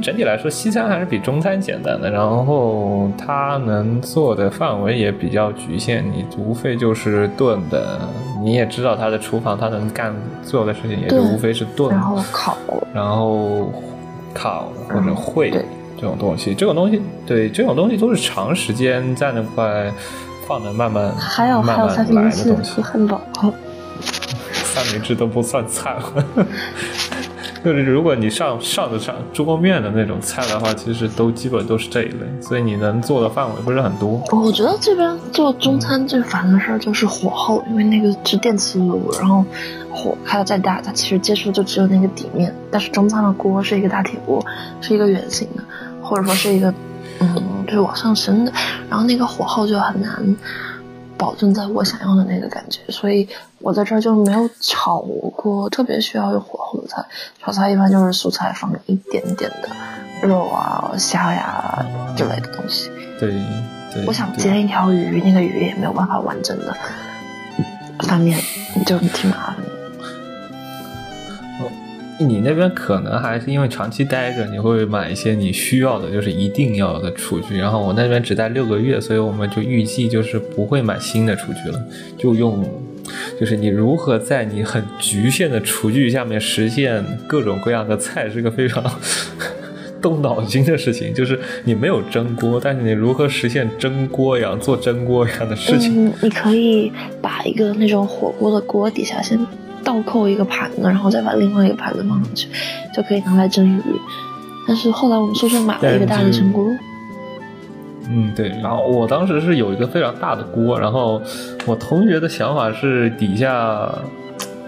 [0.00, 7.98] 整体来说，西餐还是比中餐简单的，然后它能做的范围也比较局限，你无非就是炖的，
[8.42, 12.56] 你也知道它的厨房它能干做的事情也就无非是炖，然后烤，
[12.94, 13.72] 然后
[14.32, 15.50] 烤或者烩
[15.96, 19.92] 这种东西，这种东西对这种东西都是长时间在那块
[20.46, 23.20] 放着慢慢还有还有三明治和汉堡，
[24.52, 25.96] 三明治都不算菜。
[27.64, 34.22] 就是如果你上上得上桌面的那种菜的话，其实都基本都是这一类，所以你能做的范围不是很多。
[34.32, 39.44] 我觉得这边做中餐最烦的事儿就是火候，因为那个是电磁炉，然后
[39.90, 42.54] 火开的再大，它其实接触就只有那个底面。
[42.70, 44.44] 但是中餐的锅是一个大铁锅，
[44.80, 45.62] 是一个圆形的，
[46.02, 46.72] 或者说是一个
[47.20, 48.52] 嗯，就是往上升的，
[48.88, 50.36] 然后那个火候就很难。
[51.18, 53.28] 保证在我想要的那个感觉，所以
[53.60, 57.04] 我在这儿就没有炒过特别需要有火候的菜。
[57.38, 62.90] 炒菜一般就是素菜放一点点的肉啊、虾呀之类的东西。
[63.18, 63.34] 对，
[64.06, 66.74] 我想煎一条鱼，那个鱼也没有办法完整的
[68.00, 68.38] 翻面，
[68.86, 69.70] 就挺麻烦的。
[72.22, 77.58] 你那边可能还是因为长期待着，你会买一些你需要的，就是一定要的厨具。
[77.58, 81.82] 然后我那边只待六个月，所以我们就预计就是不会买新的厨具了，
[82.18, 82.62] 就用，
[83.38, 88.82] 就是你如何在你很局限的厨具下面实现各种各样的菜，是个非常
[90.00, 91.12] 动脑筋的事情。
[91.12, 96.06] 就是你没有蒸锅，但是你如何实现蒸锅一样做蒸锅一样的事情？
[96.08, 99.38] 嗯，你可以把一个那种火锅的锅底下先。
[99.82, 102.48] 倒扣一个盘子，然后再把另外一个盘子放上去，
[102.94, 103.80] 就可以拿来蒸鱼。
[104.68, 106.66] 但是后来我们宿舍买了一个大的蒸锅。
[106.68, 106.78] 嗯，
[108.34, 108.48] 对。
[108.62, 111.20] 然后我当时是有一个非常大的锅，然后
[111.66, 113.90] 我同学的想法是底下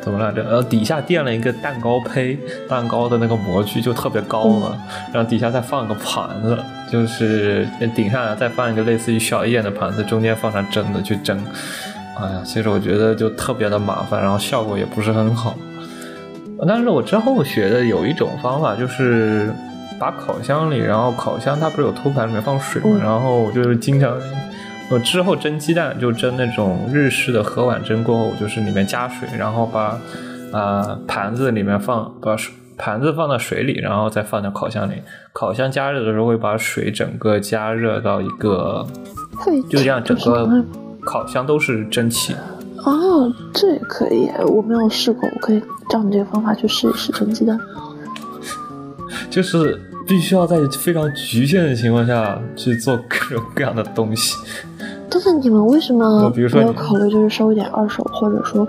[0.01, 0.45] 怎么来着？
[0.49, 4.77] 呃，底下垫了一个蛋糕胚，蛋糕的那个模具就特别高嘛，
[5.13, 6.59] 然后底下再放个盘子，
[6.91, 11.39] 就是顶上再放一个类似于小一点的盘子，中间放上蒸的去蒸。
[12.19, 15.55] 哎呀，其实我觉得就特别的麻烦，然后效果也不是很好。
[16.67, 19.53] 但是我之后学的有一种方法，就是
[20.03, 24.19] 把烤箱里，然后烤箱它不是有托盘里面放水嘛，然后我就是经常，
[24.91, 29.97] 我之后蒸鸡蛋就蒸那种日式的盒碗蒸过后，就是里面加水，然后把
[30.51, 34.95] 啊盘子里面放把水盘子放到水里，然后再放到烤箱里，
[35.33, 38.85] 烤箱加热的时候会把水整个加热到一个，
[39.71, 40.65] 就这样整个。
[41.05, 42.35] 烤箱都是蒸汽，
[42.85, 47.57] 哦，这也可以，我没有试过，我可以照你这个方法去试一试蒸鸡蛋。
[49.31, 54.37] 就是必须要在非常局限的情况下去做各种各样的东西。
[55.11, 58.67] 但是你们为什么没有考虑就是收一点二手，或者说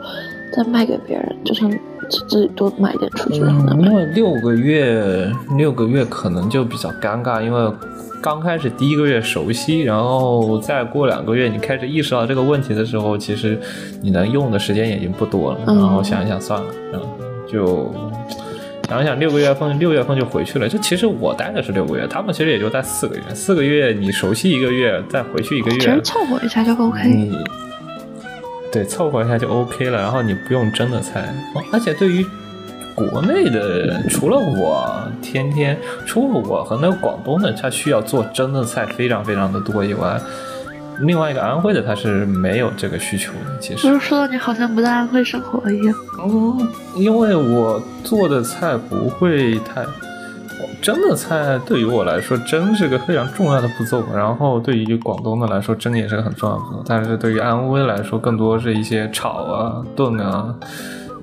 [0.56, 1.72] 再卖给别人，就算
[2.10, 3.39] 自己多买一点出去？
[3.39, 7.72] 因为六个月，六个月可能就比较尴尬，因为。
[8.22, 13.60] 刚开始第一个月熟悉，然后再过两个月，你开始意识到这个问题的时候，其实
[14.02, 15.60] 你能用的时间已经不多了。
[15.65, 17.02] 然后想一想，算了，嗯
[17.46, 17.93] 就
[18.89, 20.69] 想一想，六个月份，六月份就回去了。
[20.69, 23.22] 这其实我待的是六个月，他们其实也就待四个月。
[23.34, 27.08] 四个月你熟悉一个月，再回去一个月，其实凑合一下就 OK。
[27.08, 27.38] 你
[28.72, 30.00] 对，凑合一下就 OK 了。
[30.00, 31.34] 然后你不用蒸的菜，
[31.72, 32.26] 而且对于。
[32.96, 40.22] 国内的除了我，天天除了我和那个广东的，他需要做蒸的菜非常非常的多以外，
[40.99, 43.58] 另外一个安徽的他是没有这个需求的。
[43.60, 45.95] 其实，说的你好像不在安徽生活一样。
[46.19, 49.86] 嗯，因为我做的菜不会太
[50.82, 54.03] 蒸的菜，对于我来说蒸是个非常重要的步骤。
[54.13, 56.84] 然后对于广东的来说，蒸也是个很重要的步骤。
[56.86, 60.53] 但是对于安徽来说，更多是一些炒啊、炖啊。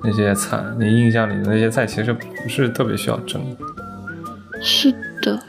[0.03, 3.39] 那些菜，你印象里的那些菜其实不是特别需要蒸。
[4.59, 5.39] 是的。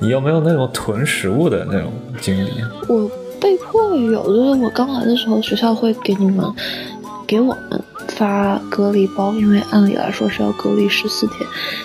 [0.00, 2.50] 你有没有那种囤食物的那种经历？
[2.88, 6.46] 我被迫有，就是我刚来的时候，学校会给你们，
[7.26, 11.38] 给我们发隔离包，因为按理来说是要隔离十四天，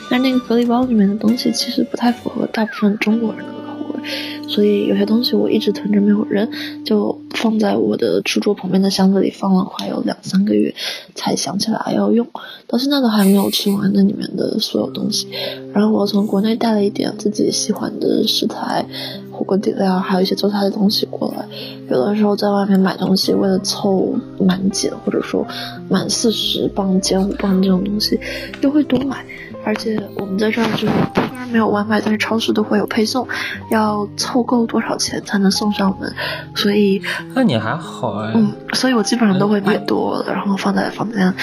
[0.10, 6.48] 但那个隔离包里面的东西其实不太符合大部分中国人的口味，所以有些东西我一直囤着没有扔，
[6.86, 7.20] 就。
[7.44, 10.74] 放在我的书桌旁边的箱子里放了快有两三个月，
[11.14, 12.26] 才想起来要用，
[12.68, 15.28] 到现在都还没有吃完那里面的所有东西。
[15.74, 18.86] 然后我从国内带了一点自己喜欢的食材，
[19.30, 21.46] 火锅底料，还有一些做菜的东西过来。
[21.90, 25.46] 有的时候在外面买东西，为了凑满减或者说
[25.90, 28.18] 满四十磅减五磅这种东西，
[28.62, 29.26] 就会多买。
[29.66, 33.28] 而且我们在这儿就是虽然没有外卖，但是超市都会有配送，
[33.72, 36.14] 要凑够多少钱才能送上门，
[36.56, 37.02] 所以
[37.34, 41.34] 那你还好哎，嗯，所以我基本上都会买多了，然后放在房间，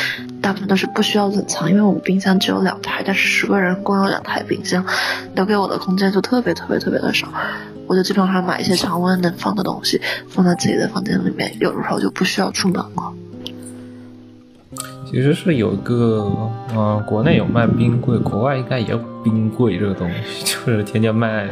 [0.42, 4.85] 大部分都是不需要冷藏，因为我们冰箱只有两台，但是十个人共有两台冰箱，
[5.35, 7.28] 留给我的空间就特别特别特别的少，
[7.87, 13.12] 我就基本上买一些常温能放的东西放在自己的房间里面，有的时候就不需要出门了。
[15.11, 16.31] 其实是有一个，
[16.73, 21.49] 嗯、国内有卖冰柜，国外应该也有冰柜这个东西， 就是天天卖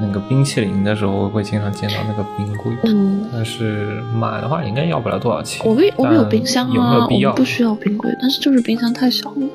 [0.00, 2.72] 那个冰淇淋的时候会经常见到那个冰柜。
[2.84, 5.66] 嗯，但是买的话应该要不了多少钱。
[5.66, 7.44] 我们我们有冰箱有没啊，有必要我不？
[7.44, 9.48] 需要冰柜，但是就是冰箱太小了，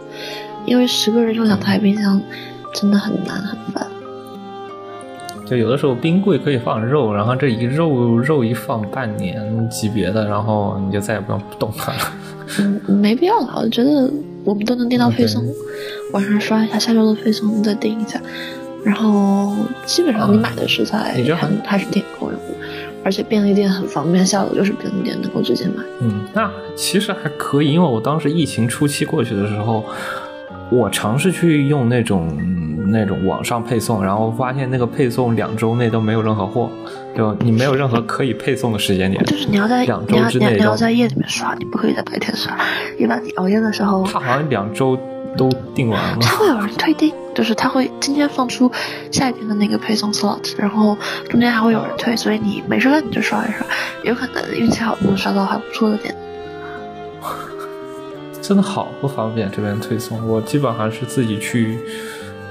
[0.66, 2.22] 因为十个人用两台冰箱，
[2.74, 3.88] 真的很难很烦。
[5.52, 12.00] 就有的时候冰柜可以放肉，然后这一肉肉一放半年级别的，然后你就再也不用动它了。
[12.58, 14.10] 嗯，没必要了，我觉得
[14.46, 15.44] 我们都能订到配送，
[16.14, 18.18] 晚上刷一下下周的配送，再订一下，
[18.86, 19.54] 然后
[19.86, 21.22] 基本上你买的食材
[21.66, 22.56] 还是挺够用的，
[23.04, 25.84] 而且便利店很方便，下楼就是便利店能够直接买。
[26.00, 29.84] 嗯，那其实还可以，因为我当时疫情初期过去的时候，
[30.72, 32.28] 我尝试去用那种
[32.88, 36.70] 那种网上配送，然后发现那个配送两周内都没有任何货，
[37.16, 39.22] 就你没有任何可以配送的时间点。
[39.26, 42.58] 就是你要在两你要你要周之内都你要在夜里面刷，你不可以在白天刷。
[42.98, 44.98] 一般你熬夜的时候，他好像两周
[45.38, 46.18] 都订完了。
[46.22, 48.72] 他会有人退订，就是他会今天放出
[49.12, 50.98] 下一天的那个配送 slot，然后
[51.30, 53.68] 中间还会有人退，所以你没事干你就刷一刷，
[54.04, 56.16] 有可能运气好能刷到还不错的点。
[58.52, 61.80] 真的好不方便，这边推送，我基本上是自己去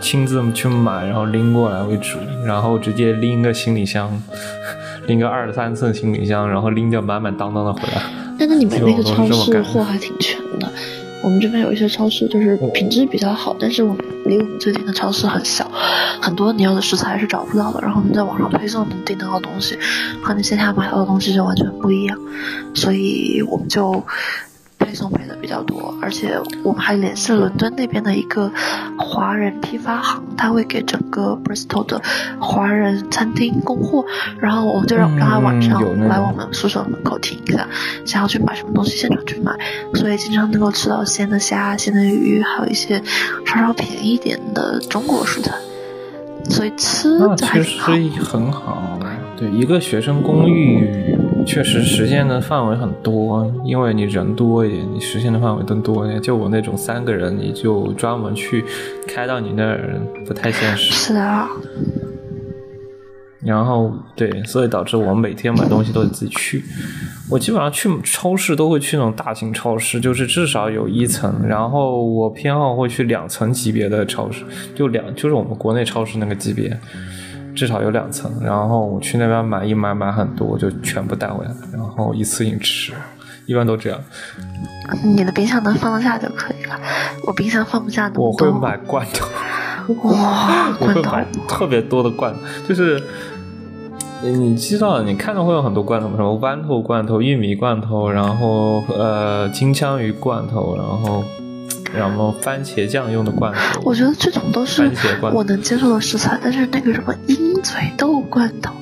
[0.00, 4.10] 亲自去买，然后拎过来为主，然后直接拎个行李箱，
[5.06, 8.00] 拎个二三寸行李箱，然后拎着满满当当的回来。
[8.38, 10.72] 但那你们那个超市货还挺全的。
[11.22, 15.70] 我们这边有一些超市就是品质比较好，但是我们离我们最近的超市很小，
[16.22, 17.80] 很多你要的食材是找不到的。
[17.82, 19.78] 然后你在网上推送能订到的东西，
[20.22, 22.18] 和你线下买到的东西就完全不一样，
[22.72, 24.02] 所以我们就
[24.90, 28.50] 配送配的比较多，而且我们还联系了伦敦那边的一个
[28.98, 32.02] 华人批发行，他会给整个 Bristol 的
[32.40, 34.04] 华人餐厅供货，
[34.40, 37.68] 然后我们就让让他晚上来我们宿舍门口停一下，
[38.04, 39.52] 想要去买什么东西现场去买，
[39.94, 43.00] 所以经常能够吃到鲜的虾、鲜的鱼，还有一些
[43.46, 45.54] 稍稍便宜一点的中国食材，
[46.48, 47.92] 所以吃那的还挺好。
[47.94, 48.98] 实很好。
[49.36, 56.20] 对，一个学生公寓确实实现的范围很多，因为你人多一点，你实现的范围更多一点。
[56.20, 58.64] 就我那种三个人，你就专门去
[59.08, 60.92] 开到你那儿不太现实。
[60.92, 61.48] 是啊，
[63.44, 66.64] 然后对，所以导致我们每天买东西都得自己去。
[67.30, 71.32] 我基本上去超市都会去那种大型超市，就是至少有一层。
[71.46, 76.76] 然后我偏好会去两层级别的超市，就两就是我们国内超市那个级别，
[77.60, 78.32] 至少有两层。
[78.42, 82.94] 然后我去那边买一买买很多，就全部带回来，然后一次性吃，
[83.44, 84.00] 一般都这样。
[85.04, 86.80] 你的冰箱能放得下就可以了，
[87.26, 88.28] 我冰箱放不下那么多。
[88.28, 89.26] 我会买罐头。
[90.08, 93.02] 哇， 罐头我会买特别多的罐头，就是
[94.22, 96.14] 你你知道，你看到会有很多罐头吗？
[96.16, 101.24] 什么豌豆罐头、玉米罐头，然后呃金枪鱼罐头，然后
[101.92, 103.82] 然后番茄酱用的罐头。
[103.84, 108.72] 我觉得这种都是番茄罐头我能接受的食材，但是那个什么鹰嘴豆罐头，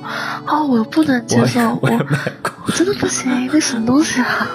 [0.45, 1.89] 啊、我不能接受，我
[2.73, 4.47] 真的不行，那什么东西啊，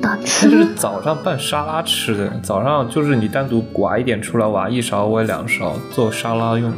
[0.00, 0.50] 难它吃。
[0.50, 6.72] 是早上拌沙拉吃的，早上就是你单独挖一点出来，挖一勺或两勺做沙拉用。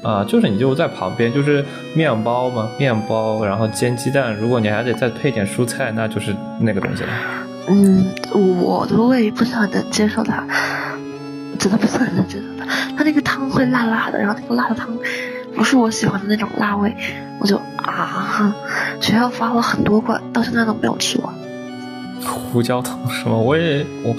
[0.00, 4.32] 啊，就是你就在旁边，就是面包嘛，面包，然后煎鸡蛋。
[4.36, 7.08] 如果你还得再配点蔬菜，那就是那个东西了。
[7.68, 10.46] 嗯，我的胃不是很能接受它，
[11.58, 12.64] 真的不是很能接受它。
[12.96, 14.88] 它那个汤会辣辣的，然后那个辣的汤
[15.58, 16.94] 不是我喜欢的那种辣味，
[17.40, 18.54] 我就啊，
[19.00, 21.34] 学校发了很多罐，到现在都没有吃完。
[22.24, 23.34] 胡椒汤是吗？
[23.34, 24.14] 我也我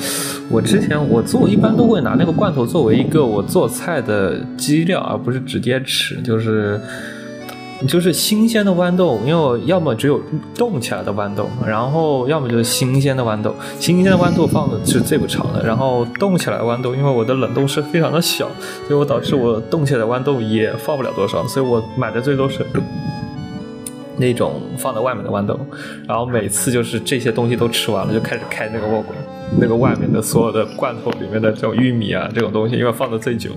[0.49, 6.79] 我之前我做一般都会拿那个罐头作为一个我做菜的基料，而不是直接吃，就是。
[7.87, 10.21] 就是新鲜的豌豆，因为我要么只有
[10.55, 13.55] 冻起来的豌豆，然后要么就是新鲜的豌豆。
[13.79, 18.49] 新鲜的豌豆放的是最不长的，然后冻起来的豌豆，因为我的冷冻室非常的小，
[18.87, 22.65] 所以我导致我冻起来的豌豆也放不了多少，所以我买的最多是
[24.17, 25.57] 那种放在外面的豌豆，
[26.05, 29.15] 然后每次就是这些东西都吃完了，就开始开那个沃果，
[29.57, 33.51] 那个外面的所有的罐头里面的这种玉米啊这种东西，因为放的最久，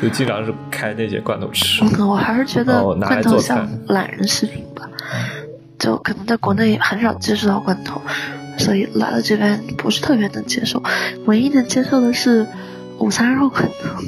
[0.00, 1.84] 就经常是开那些罐头吃。
[1.84, 4.88] 嗯，我还是觉得罐头像懒人食品吧，
[5.78, 8.00] 就可能在国内很少接触到罐头，
[8.58, 10.82] 所以来了这边不是特别能接受。
[11.26, 12.46] 唯一能接受的是，
[12.98, 14.02] 午餐肉罐头。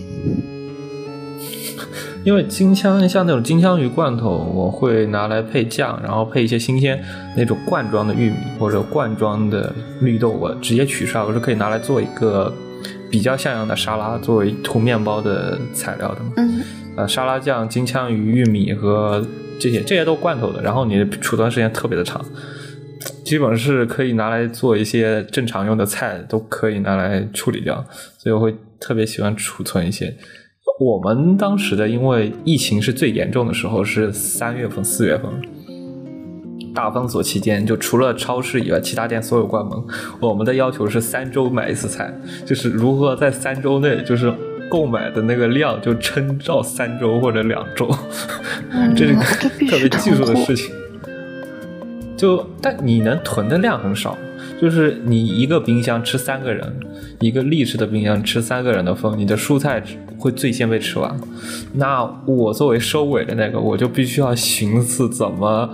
[2.24, 7.02] 因为金枪像那种金枪鱼罐头，我会拿来配酱，然后配一些新鲜
[7.36, 12.52] 那种罐装的玉米或者罐装的绿豆，我直接取出来，我是可以拿来做一个
[13.10, 16.20] 比较像样的沙拉，作为涂面包的材料的。
[16.36, 16.60] 嗯，
[16.96, 19.24] 呃，沙拉酱、金枪鱼、玉米和
[19.58, 22.24] 这些这些都罐头的，然后你的储存时间特别的长，
[23.24, 27.84] 基本是可以拿来做一些正常用的菜，都可以拿来处理掉，
[28.16, 30.14] 所以我会特别喜欢储存一些。
[30.82, 35.30] 我们当时的，因为疫情是最严重的时候，是三月份、四月份，
[36.74, 39.72] 大封锁期间，就除了超市以外，其他店所有关门。
[40.20, 42.12] 我们的要求是三周买一次菜，
[42.44, 44.32] 就是如何在三周内，就是
[44.68, 47.88] 购买的那个量就撑到三周或者两周，
[48.96, 50.74] 这是特别技术的事情。
[52.16, 54.18] 就但你能囤的量很少，
[54.62, 56.72] 就是你一个冰箱吃三个人，
[57.18, 59.82] 一个立式的冰箱吃三个人的份，你的蔬菜
[60.16, 61.12] 会最先被吃完。
[61.72, 65.68] 那我作为收尾的那个，我就必须要寻思怎么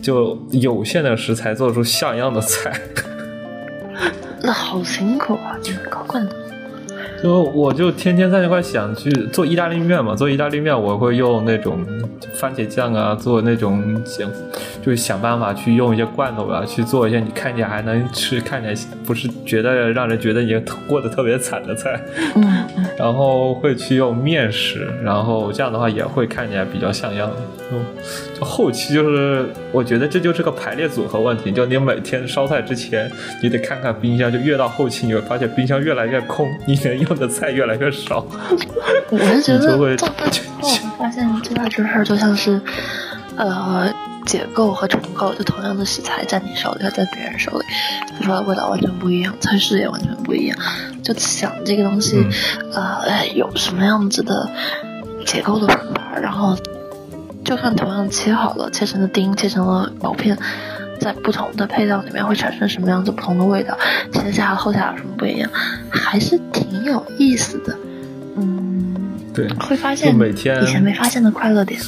[0.00, 2.72] 就有限的食材做出像样的菜。
[4.40, 5.60] 那好辛苦啊，
[5.90, 6.34] 搞罐头
[7.24, 11.78] 就我就天天在那块想去做意大利面嘛，做意大利面我会用那种
[12.34, 14.30] 番茄酱啊，做那种想
[14.82, 18.74] 就是想办法去用一些罐头啊，去做一些你看起来还能吃，看起来
[19.06, 20.54] 不是觉得让人觉得你
[20.86, 21.98] 过得特别惨的菜。
[22.36, 22.83] 嗯。
[22.98, 27.30] 然后会去用面食，然后这样的话也会看起来比较像样。
[27.72, 27.82] 嗯，
[28.38, 33.10] 就后期就是我觉得这就是个排列组合问题，就你每天烧菜之前，
[33.42, 37.14] 你得看看冰箱，就越到后期你会发现冰箱越来越空，你能用。
[37.14, 38.26] 的菜越来越少，
[39.08, 40.68] 我是觉得做饭之后
[40.98, 42.60] 发现最大这事儿就像是，
[43.36, 43.88] 呃，
[44.24, 47.64] 解构和重构，就同样的食材在你手里和在别人手里，
[48.18, 50.58] 就说味道完全不一样，菜式也完全不一样，
[51.02, 52.26] 就想这个东西，
[52.72, 54.50] 呃，有什么样子的
[55.26, 56.56] 结构的方法，然后
[57.44, 60.38] 就算同样切好了，切成了丁，切成了薄片。
[61.00, 63.76] 在不同的配料里面会产生什么样子不同的味道？
[64.12, 65.50] 前下后下有什么不一样？
[65.90, 67.76] 还是挺有意思的。
[68.36, 68.94] 嗯，
[69.34, 71.78] 对，会发现每天以前没发现的快乐点。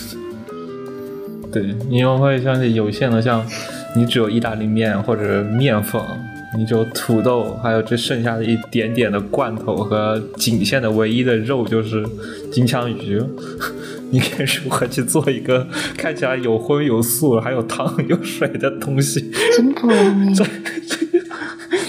[1.56, 3.42] 对，你又会像是有限的，像
[3.94, 5.98] 你只有意大利面或者面粉，
[6.54, 12.06] 你就土豆，还有这剩下的一点点的罐头和仅限的唯一的肉就是
[12.52, 13.22] 金枪鱼。
[14.12, 19.32] 你该如何去做一个看起来有荤有素，还有汤有水的东西？
[19.56, 20.34] 真不容易。
[20.36, 20.44] 这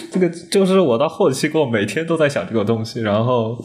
[0.10, 3.62] 这个就是我到后期，我每天都在想这个东西，然后，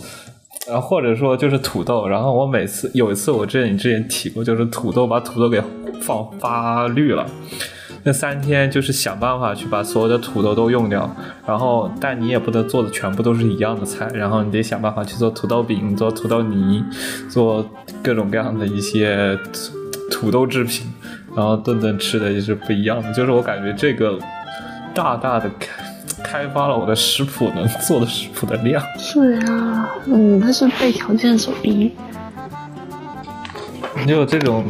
[0.66, 5.62] 然后或者说就是土豆，然后我每次有一次我之前你之前提过，就是土豆把土豆给
[6.00, 7.26] 放发绿了。
[8.04, 11.08] 那三天就是想办法去把所有的土豆都用掉，
[11.46, 16.84] 然后但你也不能做的全部都是一样的菜，然后你得想办法去做土豆饼、做土豆泥、
[17.28, 17.64] 做
[18.02, 19.38] 各种各样的一些
[20.10, 20.86] 土豆制品，
[21.36, 23.12] 然后顿顿吃的也是不一样的。
[23.12, 24.18] 就是我感觉这个
[24.92, 25.81] 大大的开
[26.22, 28.82] 开发了我的食谱能做的食谱的量。
[28.98, 31.92] 是啊，嗯，它是被条件所逼。
[34.06, 34.64] 你有这种。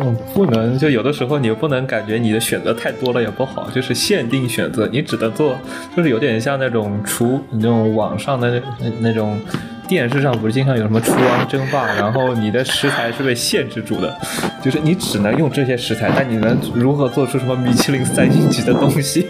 [0.00, 5.58] 嗯，不能就有的时候你不能感觉你的选择太多了也不好，就是限定选择，你只能做，
[5.96, 9.40] 就是有点像那种厨那种网上的那那种
[9.88, 14.16] 电视上不是经常有什么厨王争霸，然后你的食材是被限制住的，
[14.62, 19.26] 就是你只能用这些食材，但你能如何做出什么米其林三星级的东西？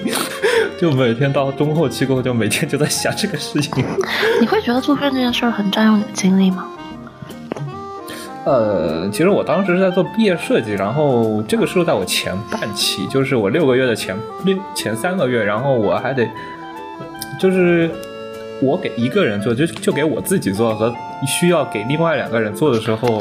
[0.78, 3.72] 就每天到中后期过后，就每天就在想这个事情。
[4.40, 6.66] 你会觉得做饭这件事儿很占用你的精力吗？
[8.44, 16.26] 呃，其实我当时是在做毕业设计，然后这个是在我前半期，就是我六个月的前六前三个月，然后我还得，
[17.40, 17.90] 就是
[18.62, 20.94] 我给一个人做，就就给我自己做和
[21.26, 23.20] 需要给另外两个人做的时候，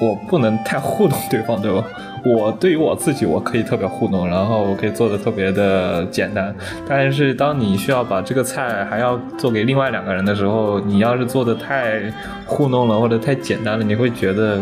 [0.00, 1.82] 我不能太糊弄对方，对吧？
[2.24, 6.54] 我对于我自己，我可以特别糊弄，然后我可以做的特别的简单。
[6.88, 12.00] 但是当你需要把这个菜还要做给另外两个人的时候，你要是做的太
[12.46, 14.60] 糊弄了或者太简单了，你会觉得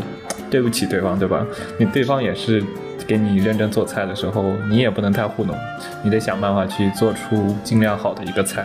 [0.51, 1.47] 对不起对方，对吧？
[1.77, 2.65] 你对方也是
[3.07, 5.55] 给你认真做菜的时候，你也不能太糊弄，
[6.03, 8.65] 你得想办法去做出尽量好的一个菜，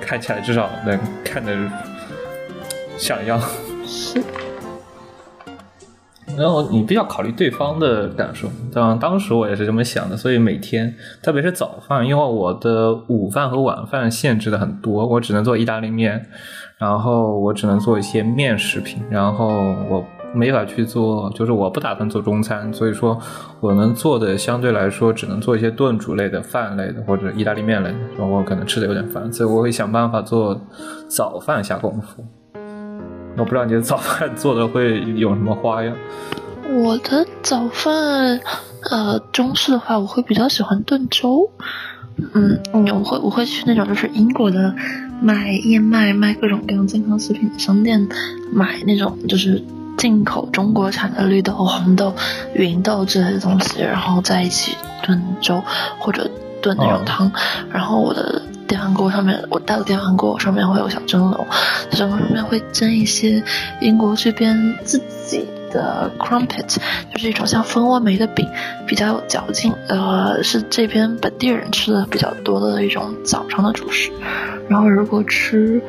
[0.00, 1.56] 看起来至少能看得
[2.98, 3.40] 像样。
[3.86, 4.20] 是。
[6.36, 16.24] 然后你必须要考虑对方的感受，当当时我也是这么想的，所以每天，特别是早饭，因为我的午饭和晚饭限制的很多，我只能做意大利面，
[16.78, 19.48] 然后我只能做一些面食品，然后
[19.88, 20.04] 我
[20.34, 23.18] 没法去做，就是我不打算做中餐，所以说
[23.60, 30.58] 我能做的相对来说只能做一些炖煮类的、饭类的或者意大利面类的，然后我可能吃的有点烦，所以我会想办法做
[31.08, 32.24] 早饭下功夫。
[33.36, 35.96] 我不知道你的早饭做的会有什么花样？
[36.84, 38.40] 我的早饭，
[38.90, 41.50] 呃，中式的话，我会比较喜欢炖粥。
[42.34, 44.74] 嗯，我会我会去那种就是英国的
[45.20, 48.06] 卖燕麦、卖各种各样健康食品的商店
[48.52, 49.62] 买那种就是
[49.96, 52.14] 进口中国产的绿豆、红豆、
[52.54, 55.62] 芸豆这些东西，然后在一起炖粥
[55.98, 56.30] 或者
[56.60, 57.32] 炖那种汤。
[57.72, 61.46] 然后我的电饭锅上面，我带的电饭锅上面会有小蒸笼，
[61.90, 63.42] 蒸笼上面会蒸一些
[63.82, 65.46] 英国这边自己。
[65.72, 66.76] 的 crumpet
[67.10, 68.46] 就是一种像蜂窝煤的饼，
[68.86, 74.12] 比较有嚼劲，呃，是这边本地人吃的比较多的一种早上的主食。
[74.68, 75.80] 然后如果吃，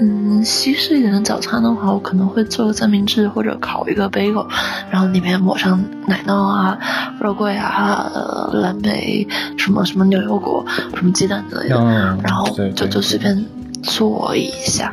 [0.00, 4.46] 嗯，西式一点的早餐的话，我可能会做个三明治或者烤一个 bagel，
[4.90, 6.78] 然后里面抹上奶酪啊、
[7.20, 8.10] 肉桂啊、
[8.52, 9.26] 蓝莓、
[9.56, 10.64] 什么什么牛油果、
[10.96, 11.76] 什么鸡蛋之类的，
[12.22, 13.44] 然后就就随便。
[13.86, 14.90] 做一下，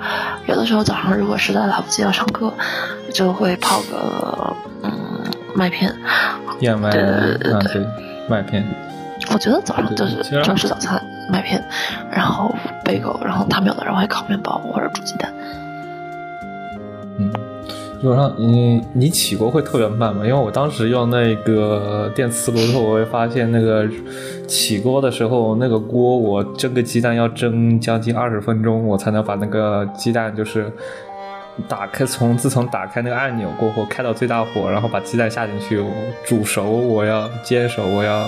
[0.47, 2.51] 有的时候早上如果实在来不及要上课，
[3.13, 4.91] 就会泡个嗯
[5.55, 5.95] 麦片，
[6.59, 7.87] 燕麦对对对，
[8.27, 8.61] 麦片。
[9.31, 11.63] 我觉得早上就是正式早餐麦片，
[12.11, 12.53] 然后
[12.83, 15.33] 贝狗，然后他们有的人会烤面包或者煮鸡蛋。
[17.17, 17.31] 嗯。
[18.01, 20.25] 基本上，你你起锅会特别慢吗？
[20.25, 23.87] 因为我当时用那个电磁炉的时候，我会发现那个
[24.47, 30.73] 起锅的时候，那个锅我蒸个鸡蛋要蒸将近二十分钟，我才能把那个鸡蛋就是
[31.67, 32.03] 打开。
[32.03, 35.85] 从自从打开那个按钮过后，开到最大火，然后把鸡蛋下进去
[36.25, 38.27] 煮熟，我要煎熟，我要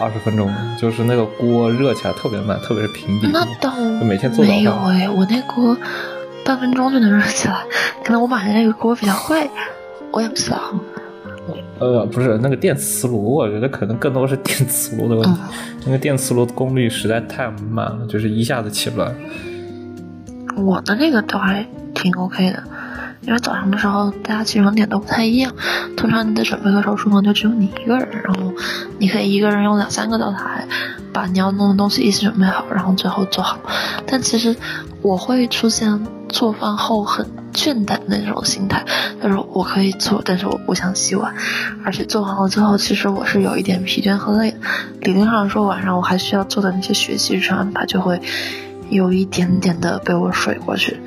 [0.00, 0.50] 二十分钟。
[0.78, 3.72] 就是那个锅热起来特别慢，特别是平底那倒
[4.04, 5.76] 每天做没有哎，我那锅。
[6.44, 7.56] 半分钟就能热起来，
[8.04, 9.50] 可能我买的那个锅比较贵，
[10.12, 10.60] 我也不知道。
[11.80, 15.40] 呃，不是那个电磁炉，我觉得可能更多是电磁炉的问题。
[15.84, 19.12] 那个电磁炉的功率实在太慢了，就是一下子起不来。
[20.56, 22.62] 我的那个倒还挺 OK 的，
[23.26, 25.52] 因为早上的时候大家起床点都不太一样，
[25.96, 28.52] 通常你的准备的时候，厨房就只有你一个人，然后
[28.98, 30.66] 你可以一个人用两三个灶台
[31.12, 33.58] 把你要弄的东西一起准备好，然后最后做好。
[34.06, 34.56] 但其实
[35.02, 36.06] 我会出现。
[36.28, 37.24] 做饭后很
[37.54, 38.84] 倦怠的那种心态，
[39.22, 41.32] 就是我可以做，但是我不想洗碗，
[41.84, 44.52] 而且做完了之后，其实我是有一点疲倦和累。
[45.02, 48.20] 理论上说，晚上我还需要做的那些学习日程安排，就会
[48.90, 51.00] 有一点点的被我水过去。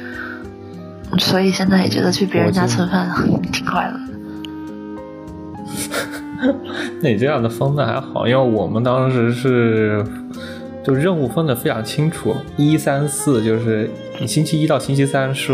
[1.17, 3.09] 所以现在也觉得去别人家蹭饭
[3.51, 3.99] 挺快乐。
[7.01, 10.05] 那你这样的分的还好，因为我们当时是。
[10.81, 15.53] 就任务分的非常清楚，一三四就是你星期一到星期三是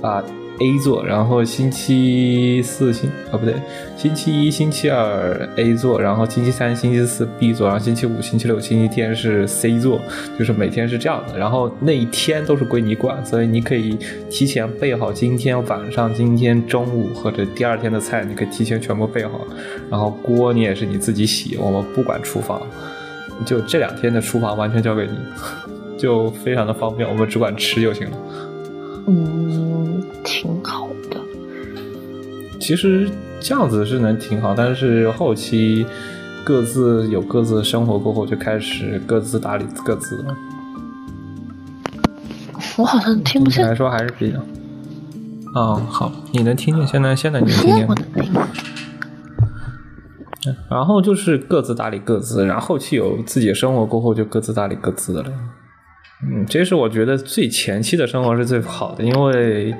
[0.00, 0.22] 啊
[0.60, 3.54] A 座，然后星期四星啊不对，
[3.96, 10.00] 星期一星期二 A 座，然后星期三星期四 B 座，然后星期五星期六星期天是 C 座，
[10.38, 13.98] 就是每天是这样的，然后那一天都是归你管，所以你可以
[14.30, 19.46] 提前备好今天晚上、今天中午或者第二天的菜，你可以提前全部备好，
[19.90, 22.60] 然后锅你也是你自己洗，我们不管厨房。
[23.44, 25.12] 就这两天的厨房完全交给你，
[25.98, 28.16] 就非常的方便，我们只管吃就行了。
[29.06, 31.20] 嗯，挺好的。
[32.60, 33.08] 其实
[33.40, 35.86] 这样子是能挺好，但是后期
[36.44, 40.36] 各自有各自的生活过后，就开始各自打理各自了。
[42.76, 43.66] 我好像听不见。
[43.66, 44.38] 来说还是比较……
[45.54, 46.86] 哦，好，你能听见？
[46.86, 47.88] 现在现在你能听见？
[50.68, 55.30] 然后就是各自打理各自，然后后期有自己的生活过后，就各自打理各自的了。
[56.48, 59.74] 这是我觉得最前期的生活是最好的，因为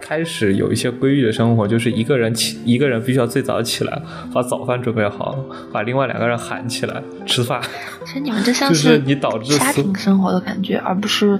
[0.00, 4.02] 开始有一些规律的生活，就是一个人起，一个人必须要最早起来，
[4.32, 5.38] 把早饭准备好，
[5.72, 7.60] 把另外两个人喊起来吃饭。
[8.04, 11.38] 其实你们这像是你导致家庭生活的感觉，而不是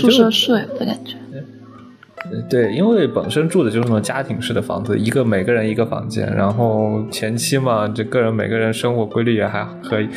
[0.00, 1.16] 宿舍舍友的感觉。
[2.48, 10.08] 对，因为本身住的就是那种家庭式的房子，一个每个人一个房间，然后前期嘛，这个人每个人生活规律也还可以，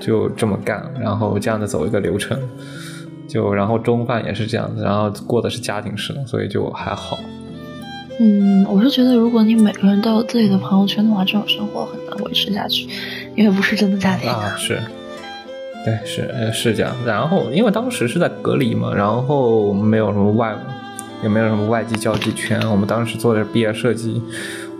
[0.00, 2.36] 就这么干，然后这样的走一个流程，
[3.32, 7.18] 就然后中饭也是这样子，然后过的是家庭式的，所以就还好。
[8.20, 12.86] 嗯，我是觉得如果你每个人都有自己的朋友圈的话，这种生活很难维持下去，
[13.34, 14.54] 因为不是真的家庭啊。
[14.58, 14.78] 是，
[15.84, 16.94] 对，是是这样。
[17.06, 20.54] 然后因为当时是在隔离嘛，然后没有什么外。
[21.22, 22.60] 也没有什么外际交际圈。
[22.68, 24.20] 我们当时做的是毕业设计，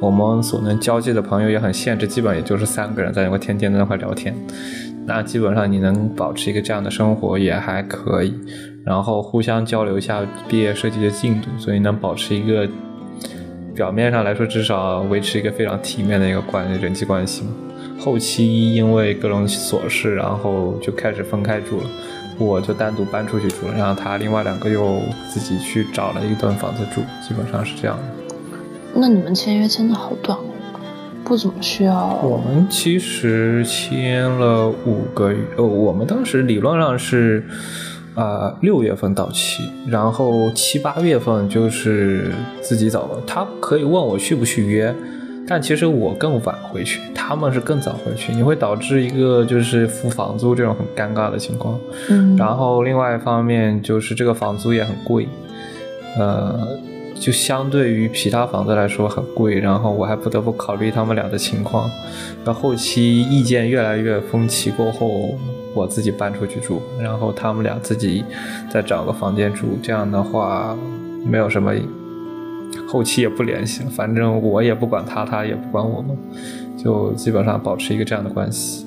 [0.01, 4.35] 我们所能交际的朋友也很限制，基本也就是三个人在那块天天在那块聊天。
[5.07, 8.35] 那基本上你能保持一个这样的生活也还可以，
[8.85, 12.69] 然后互相交流一下毕业设计的进度，所以能保持一个
[13.75, 17.51] 表面上来说，至少维持一个非常体面的一个关人际关系嘛。
[17.99, 21.87] 后期因为各种琐事，然后就开始分开住了，
[22.39, 28.03] 我就单独搬出去住了，然后他另外两个又自己去找了一栋房子住，基本上是这样的。
[28.95, 30.52] 那你们签约签的好短哦，
[31.33, 32.21] 不怎么需要。
[32.23, 37.43] 我们其实签了五个月，呃，我们当时理论上是。
[38.15, 42.31] 啊，六月份到期，然后七八月份就是
[42.61, 43.23] 自己走了。
[43.27, 44.95] 他可以问我续不续约，
[45.49, 51.81] 但其实我更晚回去，他们是更早回去，你会导致一个就是付房租这种很尴尬的情况。
[52.11, 55.27] 嗯，然后另外一方面就是这个房租也很贵，
[56.19, 56.69] 呃，
[57.23, 61.89] 就相对于其他房子来说很贵，然后我还不得不考虑他们俩的情况。
[62.45, 65.39] 那后期意见越来越分歧过后。
[65.75, 68.23] 我自己搬出去住，然后他们俩自己
[68.71, 70.77] 再找个房间住，这样的话
[71.25, 71.73] 没有什么，
[72.87, 76.15] 后期也不联系了，反正我也不管他，他也不管我们，
[76.77, 78.85] 就基本上保持一个这样的关系。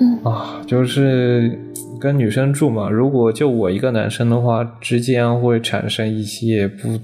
[0.00, 1.58] 嗯啊，就是
[2.00, 7.00] 跟女生住嘛，如果就我一个男生的话，之间会产生一些不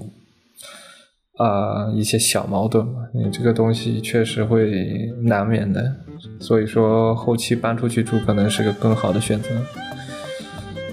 [1.37, 5.95] 啊一些小矛盾嘛，你这个东西确实会难免的。
[6.39, 9.49] 所以说，后期搬出去住可能是个更好的选择。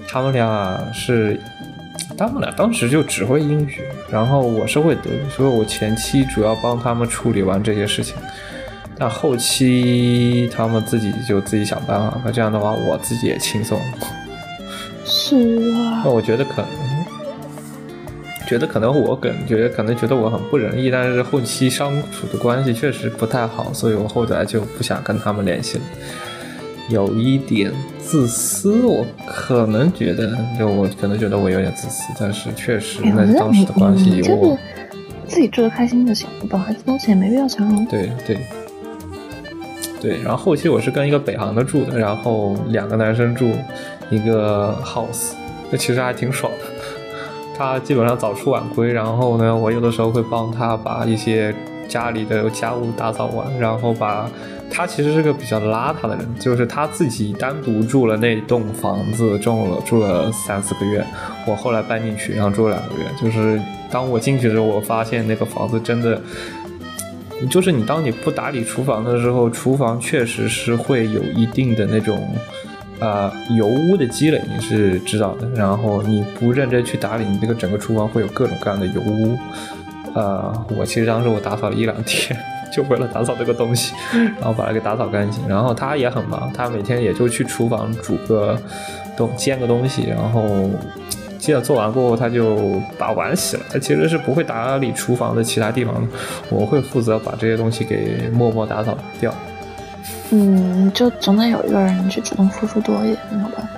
[0.07, 1.39] 他们俩是，
[2.17, 3.77] 他们俩当时就只会英语，
[4.11, 8.15] 然后我是会德语，所以我前期主要帮他们处理完这些事情。
[9.01, 13.79] 但后期他们自己就自己想办法，那这样的话我自己也轻松。
[15.03, 16.03] 是啊。
[16.05, 16.69] 那我觉得可能。
[18.47, 25.83] 觉得可能我感觉可能觉得我很不仁义，但是后期相处的关系确实不太好，所以我后来就不想跟他们联系了。
[26.89, 34.55] 有一点自私，我可能觉得，就我可能觉得我有点自私，但是确实那当时的关系，我
[35.25, 37.85] 自己住的开心就行，了，本来东西也没必要强融。
[37.85, 38.37] 对对
[40.01, 43.51] 对，然后后期我是跟一个北航的住的，然后两个男生住
[44.09, 45.33] 一个 house，
[45.69, 46.65] 那其实还挺爽的。
[47.55, 51.53] 他基本上早出晚归，然后呢，我有的时候会帮他把一些
[51.87, 54.27] 家里的家务打扫完，然后把
[54.71, 61.05] 他其实是个比较邋遢的人，就是他自己单独住了那栋房子，住了住了三四个月，
[61.45, 66.19] 我后来搬进去，然后住了两个月，就是当我进去的时候，我发现那个房子真的，
[67.47, 72.35] 就是你当你不打理厨房的时候，厨房确实是会有一定的那种。
[72.99, 79.35] 呃，油污的积累你是知道的，然后你不认真去打理，你这个整个厨房会有各种各样的油污。
[80.13, 82.39] 呃，我其实当时我打扫了一两天，
[82.71, 83.95] 就为了打扫这个东西，
[84.39, 85.41] 然后把它给打扫干净。
[85.47, 88.55] 然后他也很忙，他每天也就去厨房煮个
[89.17, 90.69] 东煎个东西，然后
[91.41, 93.63] 接着做完过后他就把碗洗了。
[93.69, 96.01] 他其实是不会打理厨房的其他地方的，
[96.49, 99.33] 我会负责把这些东西给默默打扫掉。
[100.29, 103.69] 嗯，就总得有一个人去主动付出多一点，没有办法。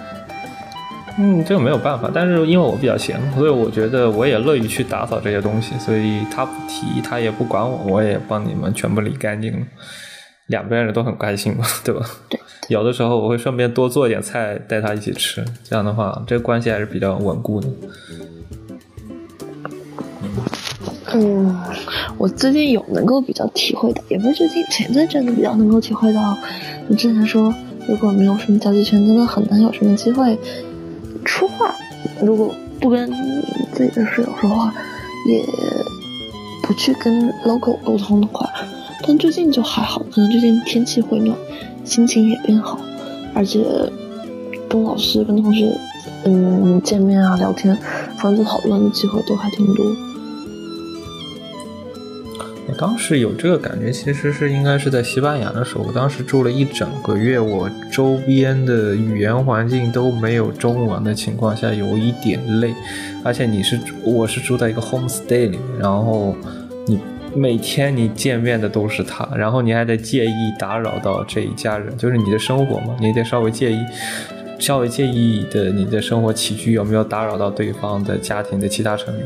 [1.17, 9.65] 嗯，这个没有办法，但是因为我比较闲，所以我觉得我也乐于去打扫这些东西，所以他不提，他也不管我，我也帮你们全部理干净了，
[10.47, 12.05] 两边人都很开心嘛，对吧？
[12.27, 12.39] 对。
[12.69, 17.67] 有的时候我会顺便多做一点菜带他一起吃，这样的话，这个关系还是比较稳固的。
[21.15, 21.55] 嗯，
[22.17, 26.35] 我最近有能够比较体会的，也不是最近，前阵子比较能够体会到，
[26.89, 27.53] 就之前说，
[27.87, 30.37] 如果没有什么交际圈，真的很难有什么机会
[31.25, 31.75] 说话。
[32.21, 33.11] 如果不跟
[33.73, 34.73] 自己的室友说话，
[35.29, 35.45] 也
[36.63, 38.49] 不去跟 logo 沟通的话，
[39.05, 41.37] 但最近就还好，可能最近天气回暖，
[41.83, 42.79] 心情也变好，
[43.33, 43.63] 而且
[44.69, 45.71] 跟老师、跟同学，
[46.25, 47.77] 嗯，见面啊、聊天、
[48.17, 49.85] 分组讨论的机会都还挺多。
[52.65, 55.83] 我当时有这个感觉，其实是应该是在西班牙的时候。
[55.83, 62.73] 我当时住了一整个月，我周边的语言环境都没有中文的情况下，有一点累。
[63.23, 66.33] 而且你是，我是住在一个 homestay 里面，然后
[66.87, 66.97] 你
[67.35, 73.79] 每天你见面的都是他，然后你还得介意打扰到这一家人，就是你的生活嘛，你得稍微介意，
[74.59, 79.25] 稍微介意的你的生活起居有没有打扰到对方的家庭的其他成员。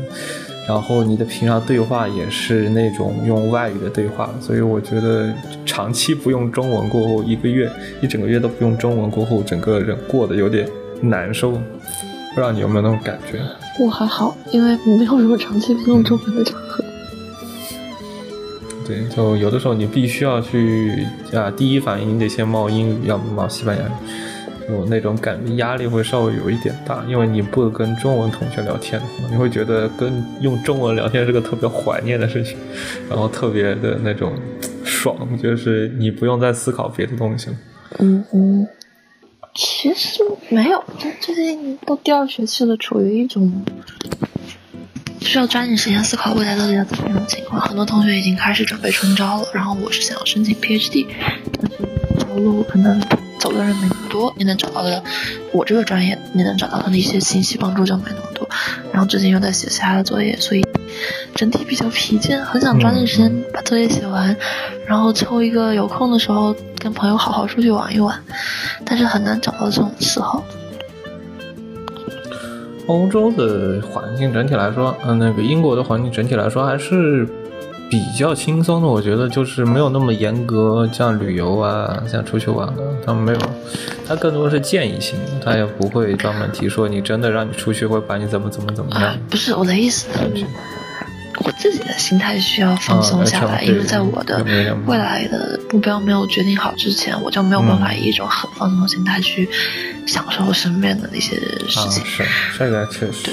[0.66, 5.32] 然后你的平常对话也是那种用外语的对话，所以我觉得
[5.64, 7.70] 长期不用中文过后，一个月
[8.02, 10.68] 一整个月都不用中文过后，整个人过得有点
[11.00, 11.52] 难受。
[11.52, 13.40] 不知道你有没有那种感觉？
[13.82, 16.84] 我还好，因为没有什么长期不用中文的场合。
[18.88, 23.90] 对，就有的时候你必须要去啊，第一反应你得先冒英语，要么冒西班牙语。
[24.66, 32.56] 就那种感觉压力会稍微有一点大，因为你不跟中文同学聊天，你会觉得跟用中文聊天是个特别怀念的事情，
[33.08, 34.34] 然后特别的那种
[34.84, 37.56] 爽，就是你不用再思考别的东西了。
[37.98, 38.68] 嗯嗯，
[39.54, 43.50] 其实没有，就最近都第二学期了，处于一种
[45.28, 47.60] 需要抓紧时间思考未来到底要怎么样的情况。
[47.60, 51.06] 很多同学已经开始准备春招了，然后我是想要申请 PhD，
[51.60, 51.76] 但是
[52.18, 52.98] 这条路可能
[53.38, 55.04] 走的人没那么多，你能找到的
[55.52, 58.48] 我这个专业你能找到的一些信息帮助就没那么多。
[58.90, 60.66] 然后最近又在写其他的作业，所以
[61.34, 64.34] 整体比较疲倦，很想抓紧时间把作业写完，
[64.86, 68.18] 然后抽一个有空的时候跟朋友好好出去玩一玩，
[68.82, 70.42] 但是很难找到这种时候。
[72.88, 77.26] 欧洲的环境整体来说，嗯、那个英国的环境整体来说还是
[77.90, 78.88] 比较轻松的。
[78.88, 82.74] 我觉得就是没有那么严格，像旅游啊，像出去玩啊，
[83.04, 83.38] 他们没有，
[84.06, 90.08] 他更多是建议性，他也不会专门提说你真的让你出去会把你怎么怎么怎么样啊。，不是我的意思，
[91.44, 94.44] 我自己的心态需要放松下来，啊因为在我的
[94.86, 99.48] 未来的目标没有决定好之前，我就没有办法以一种很放松的心态去
[100.06, 101.36] 享受身边的那些
[101.68, 102.04] 事啊，情。
[102.04, 102.24] 是
[102.58, 103.30] 这个确实，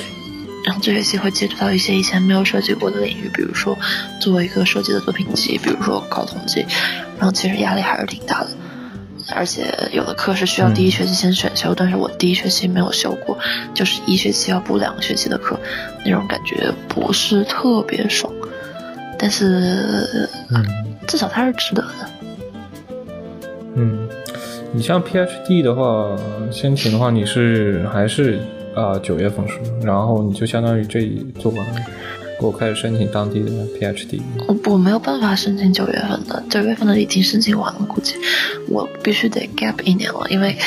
[0.66, 3.78] 然后这学期会接触到一些以前没有涉及过的领域，比如说
[4.22, 6.66] 做一个设计的作品集，比如说搞统计，
[7.18, 8.49] 然后其实压力还是挺大的。
[9.34, 13.38] 而且有的课是需要第一学期先选修，但是我第一学期没有修过，
[13.73, 15.59] 就是一学期要补两个学期的课，
[16.05, 18.32] 那种感觉不是特别爽。
[19.17, 20.65] 但是嗯
[21.07, 22.09] 至少它是值得的。
[23.76, 24.07] 嗯，
[24.71, 26.15] 你像 PhD 的话，
[26.51, 28.39] 申请的话，你是还是
[28.76, 29.55] 啊九、月份是？
[29.82, 31.82] 然后你就相当于这一做完，给
[32.41, 34.21] 我开始申请当地的 PhD。
[34.47, 38.15] 我我没有办法申请九月份的，九月份的已经申请完了，估计
[38.67, 40.57] 我必须得 gap 一年了，因为，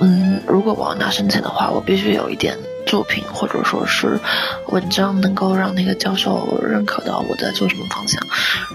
[0.00, 4.18] 嗯，如果我要拿申请的话，我必须有一点作品或者说是
[4.68, 8.22] 文章能够让那个教授认可到我在做什么方向，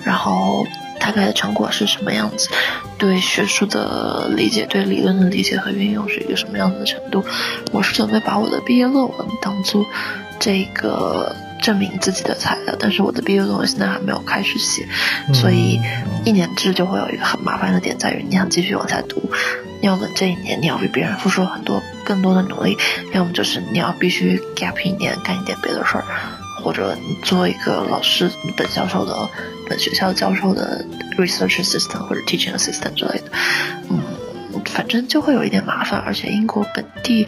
[0.04, 0.66] 然后
[1.00, 2.50] 大概的成果是什么样子，
[2.98, 7.24] 对学术的理解、对理论的理解和运用是一个什么样子的程度。
[7.72, 9.86] 我是准备把我的毕业论文当做
[10.40, 14.88] 这个证明自己的材料，但是我的毕业论文现在还没有开始写，
[15.34, 15.80] 所以
[16.26, 19.30] 一年制就会有一个很麻烦的点在于，你想继续往下读，
[19.82, 22.78] 要么这一年你要比别人付出很多更多的努力，
[23.14, 26.04] 要么就是你要必须 gap 一年干一点别的事儿，
[26.64, 29.30] 或者你做一个老师本教授的
[29.70, 30.86] 本学校教授的
[31.18, 33.32] research assistant 或者 teaching assistant 之类的，
[33.90, 34.02] 嗯。
[34.66, 37.26] 反正就会有一点麻烦，而且英国本地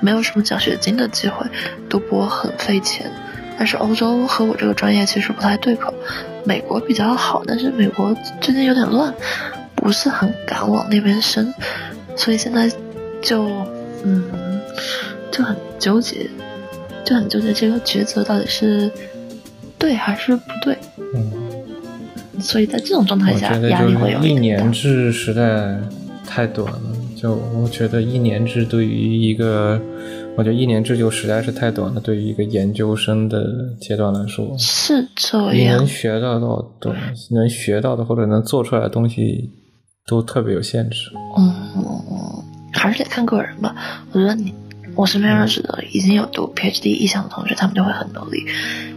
[0.00, 1.46] 没有什么奖学金的机会，
[1.88, 3.10] 读博很费钱。
[3.58, 5.92] 但是欧洲和我这个专业其实不太对口，
[6.44, 9.12] 美国比较好，但是美国最近有点乱，
[9.74, 11.52] 不是很敢往那边升，
[12.16, 12.70] 所以现在
[13.20, 13.48] 就
[14.04, 14.24] 嗯
[15.30, 16.28] 就很纠结，
[17.04, 18.90] 就很纠结这个抉择到底是
[19.78, 20.76] 对还是不对。
[21.14, 24.72] 嗯，所以在这种状态下，压力会有一年。
[24.72, 25.76] 制实在
[26.26, 26.80] 太短了。
[27.14, 29.80] 就我觉得一年制对于一个，
[30.34, 32.00] 我觉得一年制就实在是太短了。
[32.00, 33.46] 对于一个研究生的
[33.80, 36.40] 阶段来说，是这样你能，学到的
[36.80, 39.50] 东西，能学到的或者能做出来的东西，
[40.06, 41.10] 都特别有限制。
[41.36, 41.54] 嗯，
[42.72, 43.76] 还是得看个人吧。
[44.12, 44.54] 我觉得你，
[44.94, 48.46] 我身边认识的已经有读 PhD 意向的同学，他们就会很努力，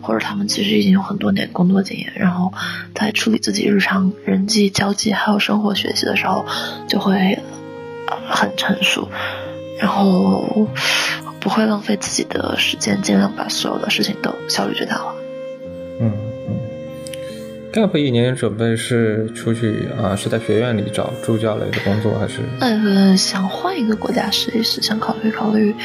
[0.01, 2.53] 或者他们其实已经有很多年工作经验，然后
[2.93, 6.45] 在处理自己日常人际交际还有生活学习的时候，
[6.87, 7.37] 就会
[8.07, 9.09] 呃很成熟，
[9.79, 10.67] 然后
[11.39, 15.13] 不会浪费自己的时间，尽量把所有的事情都效率最大化。
[15.99, 16.11] 嗯
[16.47, 16.55] 嗯。
[17.71, 22.39] gap 一年准备是出去啊，是在学院里找助教类的工作，还是？
[22.61, 25.75] 呃，想换一个国家试一试，想考虑考虑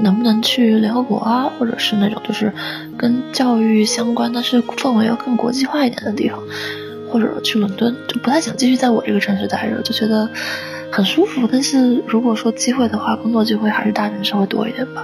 [0.00, 2.50] 能不能去联合国啊，或者是那种就是
[2.96, 6.42] 跟教育相关，但是氛围要更国际化一点的地方，
[7.16, 10.28] 或者去伦敦，就不太想继续在我这个城市待着，就觉得
[10.92, 11.48] 很舒服。
[11.50, 15.02] 但是如果说机会的话，工作机会还是大城市会多一点吧。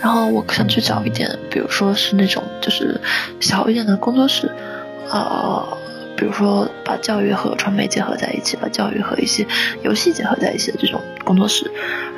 [0.00, 2.98] 然后我想去找一点，比如说是那种就是
[3.40, 4.50] 小一点的工作室，
[5.10, 5.62] 呃，
[6.16, 9.46] 比如说把教育和传媒结合在一起，把教育和一些
[9.82, 11.70] 游戏结合在一起的这种工作室。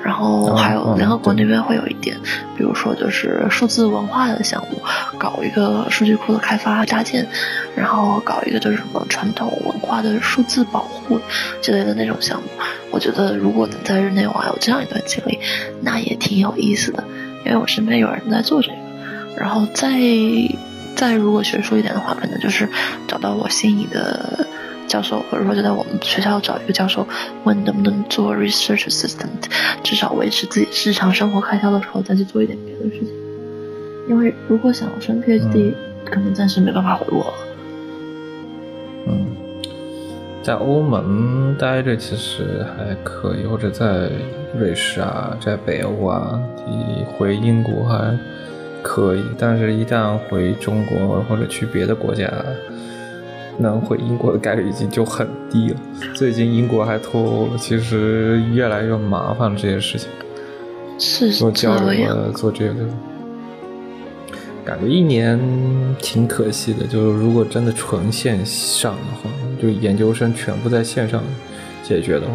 [0.05, 2.17] 然后还有联合国那边会有一点，
[2.57, 4.81] 比如说就是数字文化的项目，
[5.19, 7.27] 搞一个数据库的开发搭建，
[7.75, 11.19] 然后搞一个就是什么传统文化的数字保护
[11.61, 12.47] 之类的那种项目。
[12.93, 15.41] 我觉得如果能在日内瓦有这样一段经历，
[15.81, 17.03] 那也挺有意思的，
[17.45, 18.77] 因为我身边有人在做这个。
[19.37, 19.91] 然后在
[20.97, 22.69] 再如果学术一点的话，可能就是
[23.07, 24.47] 找到我心仪的
[24.89, 27.07] 教授，或者说就在我们学校找一个教授，
[27.45, 29.27] 问能不能做 research assistant，
[29.83, 33.09] 至少维持自己日常生活开销的时候再去做一点别的事情。
[34.09, 35.75] 因为如果想升 PhD，
[36.05, 37.35] 可能暂时没办法回国了。
[39.09, 39.27] 嗯，
[40.43, 44.09] 在欧盟待着其实还可以，或者在
[44.57, 48.17] 瑞士啊，在北欧啊，你回英国还
[48.87, 52.33] 可以，但是一旦回中国或者去别的国家。
[53.59, 55.77] 能回英国的概率已经就很低了。
[56.15, 60.11] 最近英国还脱欧了，其实越来越麻烦了这些事情。
[60.99, 62.75] 是做交流啊，做这个，
[64.63, 65.41] 感觉一年
[65.99, 66.87] 挺可惜的。
[66.87, 71.23] 就是如果真的纯线上的话，就研究生全部在线上。
[71.87, 72.27] 解决的，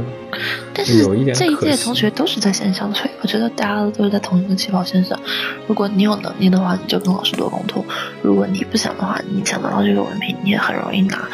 [0.74, 5.20] 但是这一届同学都是在线上，所以我觉得大家都是在同一个起跑线上。
[5.68, 7.84] 如果你有能力的话，你就跟老师多沟通；
[8.22, 11.28] 如果你不想的话，你抢得到这个文凭，你也很容易拿。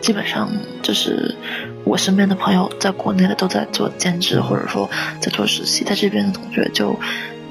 [0.00, 0.48] 基本上
[0.82, 1.34] 就是
[1.82, 4.88] 我身边的朋友在国内的都在做兼职，或者说
[5.20, 6.96] 在做实习，在这边的同学就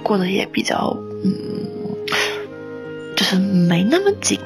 [0.02, 0.96] 过得也比较
[1.26, 1.34] 嗯，
[3.18, 4.40] 就是没那么紧。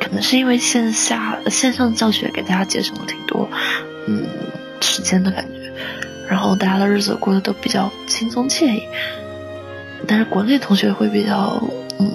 [0.00, 3.48] 可能是因为线下线上教学给大家节省了挺多。
[4.06, 4.24] 嗯，
[4.80, 5.70] 时间的感觉，
[6.28, 8.82] 然后大家的日子过得都比较轻松惬意，
[10.06, 11.62] 但是国内同学会比较
[11.98, 12.12] 嗯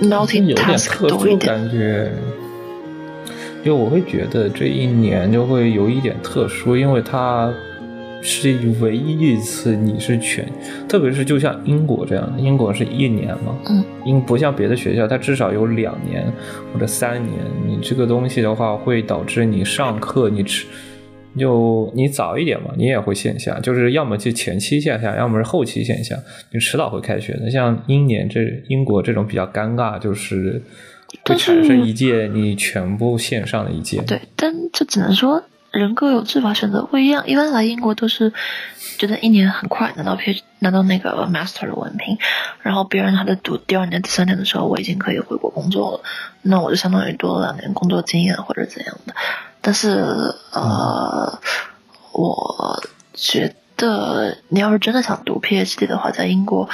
[0.00, 1.54] ，multi-task 多一点。
[1.54, 2.12] 感觉，
[3.64, 7.52] 就我会觉得这一年就会有一点特殊，因为它。
[8.24, 10.48] 是唯一一次你是全，
[10.88, 16.24] 特别是就像英国这样的，英国是一年嘛，嗯，英不像别的学校，它至少有两年
[16.72, 17.34] 或者三年。
[17.66, 20.66] 你这个东西的话，会导致你上课你迟，
[21.36, 26.16] 就你早一点嘛，你也会线下，就是要么就前期线下，要么是后期线下，
[26.52, 27.50] 你迟早会开学的。
[27.50, 30.62] 像英年这英国这种比较尴尬，就是
[31.24, 34.00] 会产生一届你全部线上的一届。
[34.06, 35.42] 对，但就只能说。
[35.72, 37.26] 人各有志吧，选择不一样。
[37.26, 38.32] 一般来英国都是
[38.98, 42.18] 觉得一年很快拿到 P 拿到那个 Master 的文凭，
[42.60, 46.02] 然后别人还在读第二年、第三年的时候，我已经可以回国工作了，
[46.42, 49.14] 那我就相当于多了两年工作经验或者怎样的。
[49.62, 49.90] 但是
[50.52, 51.40] 呃，
[52.12, 52.82] 我
[53.14, 56.68] 觉得你要是真的想读 PhD 的话，在英国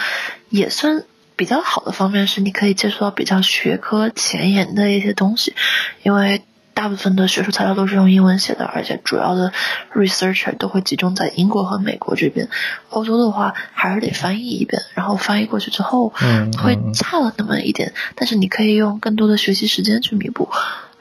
[0.50, 1.04] 也算
[1.36, 5.54] 比较好的方面是你可以接触到比较学科前沿的一些东西，
[6.02, 6.42] 因为。
[6.78, 9.52] 大部分的学术材料都是用英文写的，而且主要的
[9.92, 12.48] researcher 都会集中在英国和美国这边。
[12.90, 20.48] 欧洲的话还是得翻译一遍，然后翻译过去之后，嗯，会差了那么一点，但是你可以用更多的学习时间去弥补。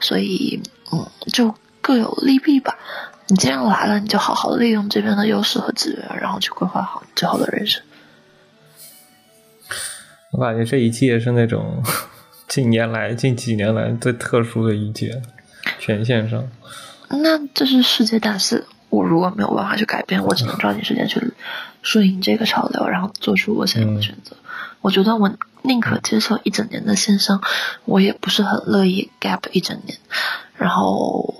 [0.00, 0.60] 所以，
[0.90, 2.76] 嗯，就各有利弊吧。
[3.28, 7.80] 你既然来了，你就好好利用这边的优势和资源，然后去规划好你最后的人生。
[10.32, 11.80] 我感觉这一届是那种
[12.48, 15.22] 近年来、近几年来最特殊的一届。
[15.78, 16.48] 全线上，
[17.08, 18.66] 那这是世界大事。
[18.90, 21.34] 我如果没有办法去改变，我只能抓紧时间去
[21.82, 24.34] 顺应这个潮流，然后做出我想要的选择。
[24.80, 25.30] 我觉得我
[25.62, 27.42] 宁可接受一整年的线上，
[27.84, 29.98] 我也不是很乐意 gap 一整年，
[30.56, 31.34] 然后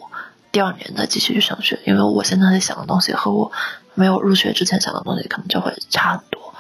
[0.53, 1.78] 第二年再继续去上学。
[1.86, 3.51] 因为我现在在想的东西和我
[3.95, 6.55] 没有入学之前想的东西可能就会差很多。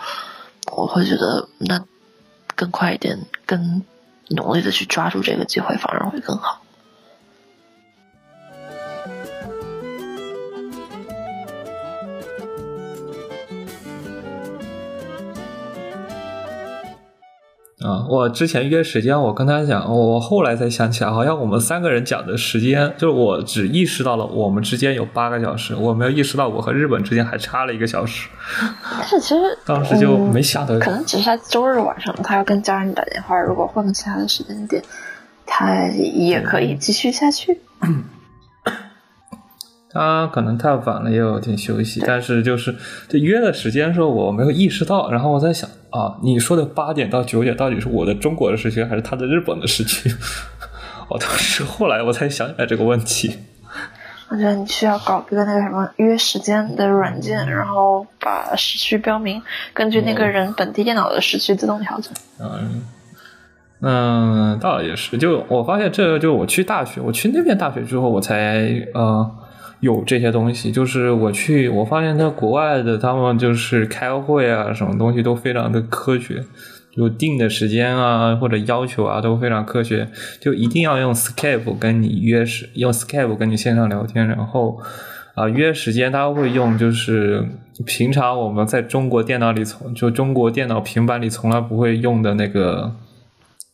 [0.74, 1.84] 我会觉得那
[2.54, 3.82] 更快一点，更
[4.28, 6.62] 努力的去抓住这个机会，反而会更好。
[17.80, 28.28] 啊，我之前约时间，我跟他讲，我后来才想起来，好像我们三个人讲的时间，就是我只意识到了我们之间有八个小时，我没有意识到我和日本之间还差了一个小时。
[28.82, 34.82] 但是其实当时就没想到，可能只是他周日晚上，他要跟家人打电话，如果换个其他的时间点，
[35.46, 37.60] 他也可以继续下去。
[39.90, 42.02] 他可能太晚了，也有点休息。
[42.06, 42.74] 但是就是
[43.08, 45.10] 这约的时间时候，我没有意识到。
[45.10, 50.14] 然后我在想啊，你说的八点到九点到底是我的中国的时区还是他的日本的时区？
[51.08, 53.38] 我 当时后来我才想起来这个问题。
[54.30, 62.12] 我觉得你需要搞一个那个什么约时间的软件，然后把时区标明，根据那个人本地电脑的时区自动调整。
[62.38, 62.82] 嗯，
[63.80, 65.16] 嗯，倒也是。
[65.16, 69.30] 就我发现，这就我去大学，我去那边大学之后，我才呃。
[69.80, 76.42] 有这些东西，就是我去，我发现在国外的他们就是开会啊，什么东西都非常的科学，
[76.94, 80.08] 有定的时间啊，或者要求啊都非常科学，
[80.40, 84.80] 就一定要用 Skype 跟你约时，用 Skype 跟你线上聊天，然后
[85.34, 87.46] 啊约时间，他会用就是
[87.86, 92.92] 平常我们在中国电脑里从就中国电脑平板里从来不会用的那个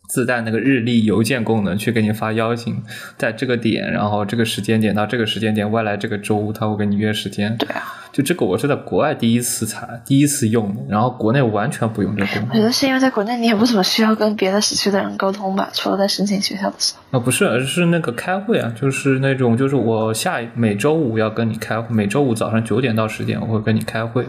[0.07, 2.83] 自带那个日历邮件功能去给你发邀请，
[3.17, 7.57] 在这个点，然后这个时间点到这个时间点，未来这个周他会给你约时间。
[7.57, 7.83] 对啊，
[8.13, 12.51] 就这个我是在国外第一次才，第一次用的，然后国内完全不用这个功能。
[12.51, 17.19] 我觉得是因为在国内你也不怎么需要跟别的时区的人沟通吧，除了在申请学校的时候。
[17.19, 24.27] 啊，不是，而是那个开会啊，就是那种，就是我下每周五要跟你开会，每周五早上九点到十点我会跟你开会，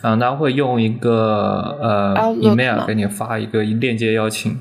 [0.00, 4.58] 然后他会用一个呃 email 给你发一个链接邀请，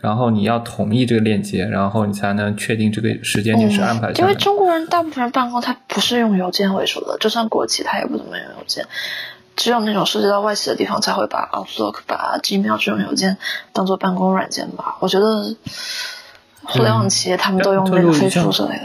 [0.00, 4.34] 然后你要同意这个链接，然后你才能确定这个时间点是安排嗯因为。
[4.34, 8.86] 中国人大部分人办公他不是用邮件为主的，就算国企他也不怎么用邮件，
[9.56, 13.36] 只有那种涉及到外企的地方才会把 Outlook、把 Gmail 这种邮件
[13.74, 14.96] 当做办公软件吧。
[15.00, 15.54] 我觉得
[16.62, 18.84] 互联网企业他们都用那个飞书之类的。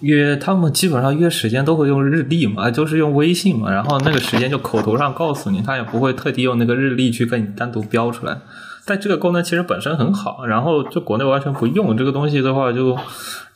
[0.00, 8.36] 约他们基本上约时间都会用日历嘛，就是用微信嘛，然后那个时间就口头上告诉你，他也不会特地用那个日历去跟你单独标出来。
[8.88, 12.96] 但这个功能其实本身很好，然后就国内完全不用这个东西的话，就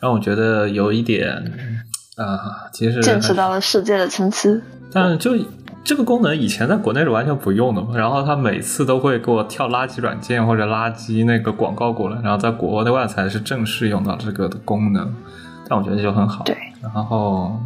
[0.00, 1.40] 让我觉得有一点
[2.16, 4.50] 啊、其实见识到了世界的参差。
[4.92, 5.30] 但就
[5.84, 15.14] 这个功能以前在国内是完全不用的嘛，然后他每次都会给我跳垃圾软件或者垃圾那个广告过来，然后在国外才是正式用到这个的功能，
[15.68, 16.42] 但我觉得就很好。
[16.44, 17.56] 对，然后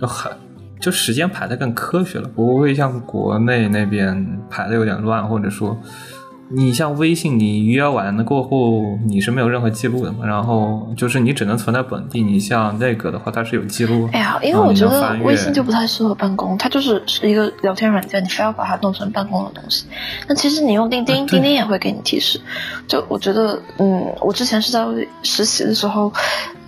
[0.00, 0.32] 就很
[0.80, 5.78] 就时间排的更科学了，不会像国内那边排的有点乱，或者说。
[6.54, 10.26] 你像微信，你约完了过后，你是没有任何记录的嘛？
[10.26, 12.22] 然后就是你只能存在本地。
[12.22, 14.08] 你像那个的话，它是有记录。
[14.12, 19.86] 哎呀，因为我觉得微信就不太适合办公，它就是是一个聊天软件，你非要把它弄成办公的东西。
[20.28, 22.40] 那其实你用钉钉，钉钉也会给你提示。
[22.86, 24.84] 就我觉得，嗯，我之前是在
[25.22, 26.12] 实习的时候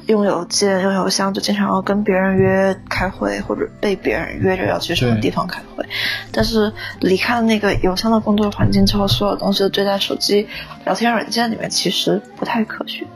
[0.07, 5.85] 用邮件、用邮箱，就经常要跟别人约开会，或者被别人约着要去什么地方开会。
[6.31, 10.47] 但是离开了那个邮箱的工作环境之后，所有东西都堆在手机
[10.85, 13.07] 聊天软件里面，其实不太科学。